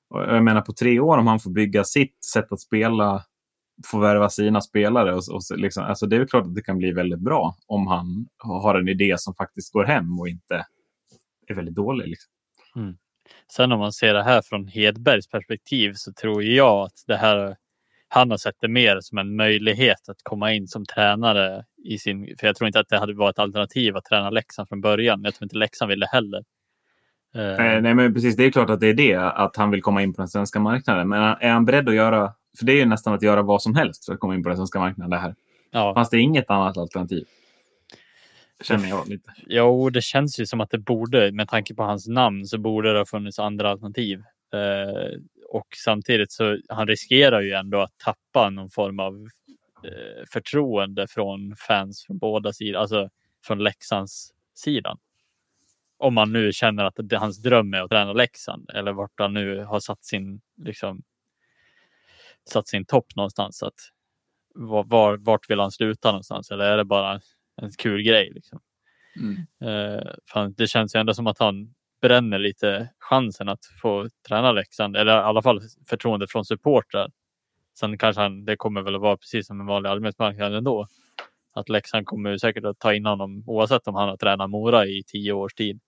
[0.10, 3.24] Och jag menar på tre år, om han får bygga sitt sätt att spela,
[3.86, 5.14] få värva sina spelare.
[5.14, 7.56] Och, och så liksom, alltså det är väl klart att det kan bli väldigt bra
[7.68, 10.66] om han har en idé som faktiskt går hem och inte
[11.48, 12.08] är väldigt dålig.
[12.08, 12.32] Liksom.
[13.52, 17.56] Sen om man ser det här från Hedbergs perspektiv så tror jag att det här
[18.08, 22.36] han har sett det mer som en möjlighet att komma in som tränare i sin.
[22.39, 25.22] För jag tror inte att det hade varit ett alternativ att träna Leksand från början.
[25.24, 26.43] Jag tror inte Leksand ville heller.
[27.36, 29.82] Eh, Eh, nej, men precis, det är klart att det är det, att han vill
[29.82, 31.10] komma in på den svenska marknaden.
[31.10, 33.76] Men är han beredd att göra, för det är ju nästan att göra vad som
[33.76, 35.36] helst för att komma in på den svenska marknaden det här.
[35.72, 35.93] ja.
[35.93, 37.26] Fast det inget annat alternativ.
[38.64, 39.32] Känner jag lite.
[39.47, 42.93] Jo, det känns ju som att det borde, med tanke på hans namn, så borde
[42.93, 44.20] det ha funnits andra alternativ.
[44.53, 45.20] Eh,
[45.56, 49.28] och samtidigt så han riskerar ju ändå att tappa någon form av
[49.84, 53.10] eh, förtroende från fans från båda sidor, alltså
[53.43, 54.97] från Leksands sidan.
[55.97, 59.34] Om man nu känner att det, hans dröm är att träna Leksand eller vart han
[59.34, 61.03] nu har satt sin, liksom,
[62.49, 63.64] satt sin topp någonstans.
[63.64, 63.80] Att,
[64.56, 66.51] var, var, vart vill han sluta någonstans?
[66.51, 67.22] Eller är det bara
[67.62, 68.32] en kul grej?
[68.34, 68.60] Liksom?
[69.16, 69.45] Mm.
[70.36, 71.76] Eh, det känns ju ändå som att han
[72.08, 77.12] bränner lite chansen att få träna Leksand, eller i alla fall förtroende från supportrar.
[77.80, 80.88] Sen kanske han, det kommer väl att vara precis som en vanlig arbetsmarknad ändå.
[81.56, 85.03] Att Leksand kommer säkert att ta in honom oavsett om han har tränat Mora i
[85.08, 85.80] tio års tid.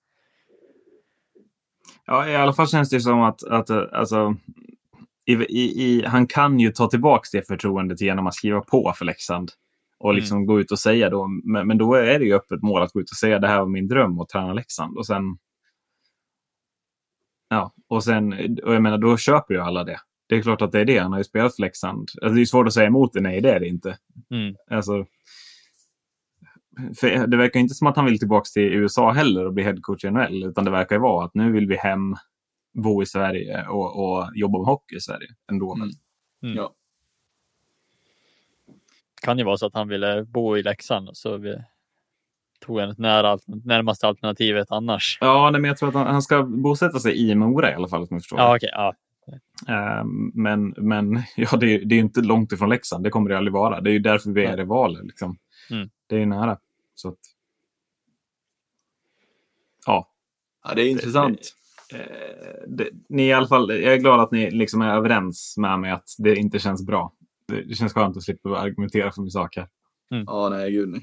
[2.05, 4.36] Ja, i alla fall känns det som att, att alltså,
[5.26, 9.51] i, i, han kan ju ta tillbaka det förtroendet genom att skriva på för Leksand.
[9.99, 12.82] Och liksom gå ut och säga då, men, men då är det ju öppet mål
[12.82, 14.97] att gå ut och säga det här var min dröm att träna Leksand.
[14.97, 15.38] Och sen
[17.50, 18.34] Ja, och sen,
[18.64, 20.00] och jag menar, då köper ju alla det.
[20.28, 20.98] Det är klart att det är det.
[20.98, 22.10] Han har ju spelat för Leksand.
[22.22, 23.22] Alltså, det är svårt att säga emot det.
[23.22, 23.98] Nej, det är det inte.
[24.32, 24.56] Mm.
[24.72, 25.06] Alltså,
[27.00, 30.06] för det verkar inte som att han vill tillbaka till USA heller och bli headcoach
[30.06, 30.43] i NHL.
[30.43, 32.16] Utan det verkar ju vara att nu vill vi hem,
[32.74, 35.76] bo i Sverige och, och jobba med hockey i Sverige ändå.
[35.76, 35.89] Mm.
[36.43, 36.56] Mm.
[36.56, 36.74] Ja.
[39.22, 41.56] kan ju vara så att han ville bo i Leksand och så vi
[42.66, 45.18] tog han ett nära, närmaste alternativet annars.
[45.22, 47.88] Ja, nej, men jag tror att han, han ska bosätta sig i Mora i alla
[47.88, 48.01] fall.
[48.01, 48.39] Om jag förstår.
[48.39, 48.70] Ja, okej.
[48.74, 48.93] ja.
[49.68, 53.03] Ehm, men men ja, det, är- det är ju inte långt ifrån Leksand.
[53.03, 53.82] Det kommer det aldrig vara.
[53.82, 55.05] Det är ju därför vi är i valet.
[55.05, 55.38] Liksom.
[55.72, 55.89] Mm.
[56.08, 56.58] Det är ju nära.
[56.95, 57.18] Så att,
[59.86, 60.10] ja,
[60.64, 61.39] ja, det är intressant.
[61.93, 61.99] Eh,
[62.68, 65.80] det, ni är i alla fall, jag är glad att ni liksom är överens med
[65.80, 67.14] mig att det inte känns bra.
[67.47, 69.68] Det, det känns skönt att slippa argumentera för min sak här.
[70.10, 71.01] Ja, nej, gud nej.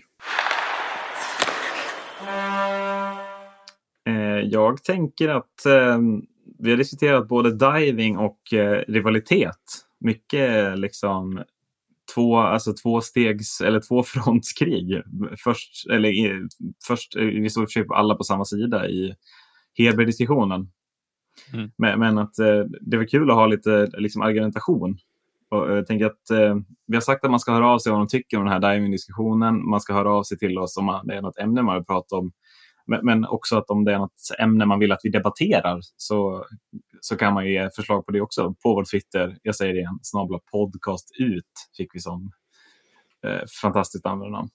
[4.07, 5.99] Eh, jag tänker att eh,
[6.59, 9.87] vi har diskuterat både diving och eh, rivalitet.
[10.01, 11.43] Mycket liksom
[12.15, 15.03] två, alltså två stegs eller två frontskrig.
[15.45, 16.13] Först, eller,
[16.87, 19.15] först, vi och för på alla på samma sida i
[19.75, 20.71] Heber-diskussionen.
[21.53, 21.71] Mm.
[21.77, 22.35] Men, men att
[22.81, 24.99] det var kul att ha lite liksom, argumentation.
[25.55, 27.93] Och, eh, jag tänker att eh, vi har sagt att man ska höra av sig
[27.93, 29.69] om man tycker om den här diving-diskussionen.
[29.69, 31.85] Man ska höra av sig till oss om man, det är något ämne man vill
[31.85, 32.33] prata om.
[32.87, 36.45] Men, men också att om det är något ämne man vill att vi debatterar så,
[37.01, 39.39] så kan man ju ge förslag på det också på vår Twitter.
[39.43, 42.31] Jag säger det igen, snabla podcast ut fick vi som
[43.27, 44.49] eh, fantastiskt användarnamn.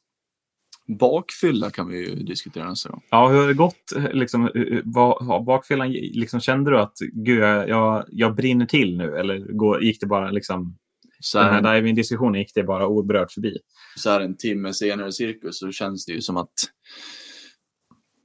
[1.00, 3.02] Bakfylla kan vi ju diskutera nästa gång.
[3.10, 3.93] Ja, hur har det gått?
[4.12, 4.50] Liksom,
[4.84, 9.18] vad, har bakfyllan, liksom, kände du att gud, jag, jag, brinner till nu?
[9.18, 10.78] Eller gick det bara, liksom,
[11.20, 13.57] Så den här här, diving-diskussionen, gick det bara oberört förbi?
[13.95, 16.53] så här en timme senare cirkus så känns det ju som att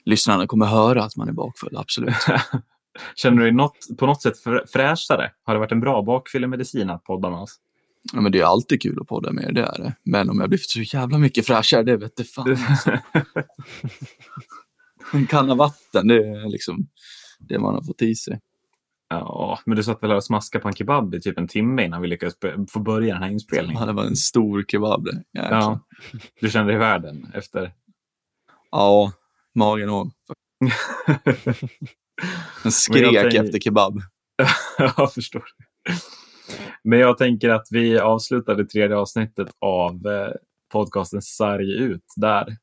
[0.05, 2.15] lyssnarna kommer höra att man är bakfull, absolut.
[3.15, 5.31] Känner du dig något, på något sätt frä- fräschare?
[5.45, 7.61] Har det varit en bra bakfyllemedicin att podda med oss?
[8.13, 9.95] Ja, men det är alltid kul att podda med er, det är det.
[10.05, 12.57] Men om jag blir så jävla mycket fräschare, det vet fan.
[15.13, 16.89] En kanna vatten, det är liksom
[17.39, 18.41] det man har fått i sig.
[19.09, 22.03] Ja, men du satt väl och smaskade på en kebab i typ en timme innan
[22.03, 22.35] vi lyckades
[22.71, 23.81] få börja den här inspelningen?
[23.81, 25.07] Ja, det var en stor kebab.
[25.07, 25.51] Jäklar.
[25.51, 25.81] Ja,
[26.41, 27.73] du kände dig i världen efter...
[28.71, 29.13] ja,
[29.55, 30.07] magen och
[32.63, 34.01] Den skrek tänker- efter kebab.
[34.79, 35.45] jag förstår.
[36.85, 40.33] Men jag tänker att vi avslutar det tredje avsnittet av eh,
[40.73, 42.57] podcasten Sarg ut där.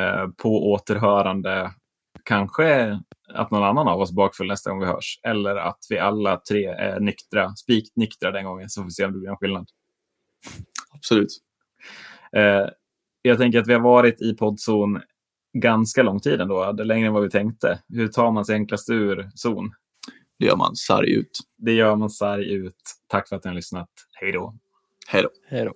[0.00, 1.74] Eh, på återhörande,
[2.24, 3.00] kanske
[3.34, 5.20] att någon annan av oss bakfull nästa gång vi hörs.
[5.22, 9.12] Eller att vi alla tre är nyktra, spiknyktra den gången, så får vi se om
[9.12, 9.68] det blir en skillnad.
[10.94, 11.38] Absolut.
[12.36, 12.66] Eh,
[13.22, 15.00] jag tänker att vi har varit i poddzon
[15.58, 17.82] ganska lång tid ändå, det är längre än vad vi tänkte.
[17.88, 19.72] Hur tar man sig enklast ur zon?
[20.38, 21.38] Det gör man sarg ut.
[21.56, 22.82] Det gör man sarg ut.
[23.06, 23.88] Tack för att ni har lyssnat.
[24.20, 24.54] Hej då!
[25.08, 25.28] Hej då.
[25.48, 25.74] Hej då.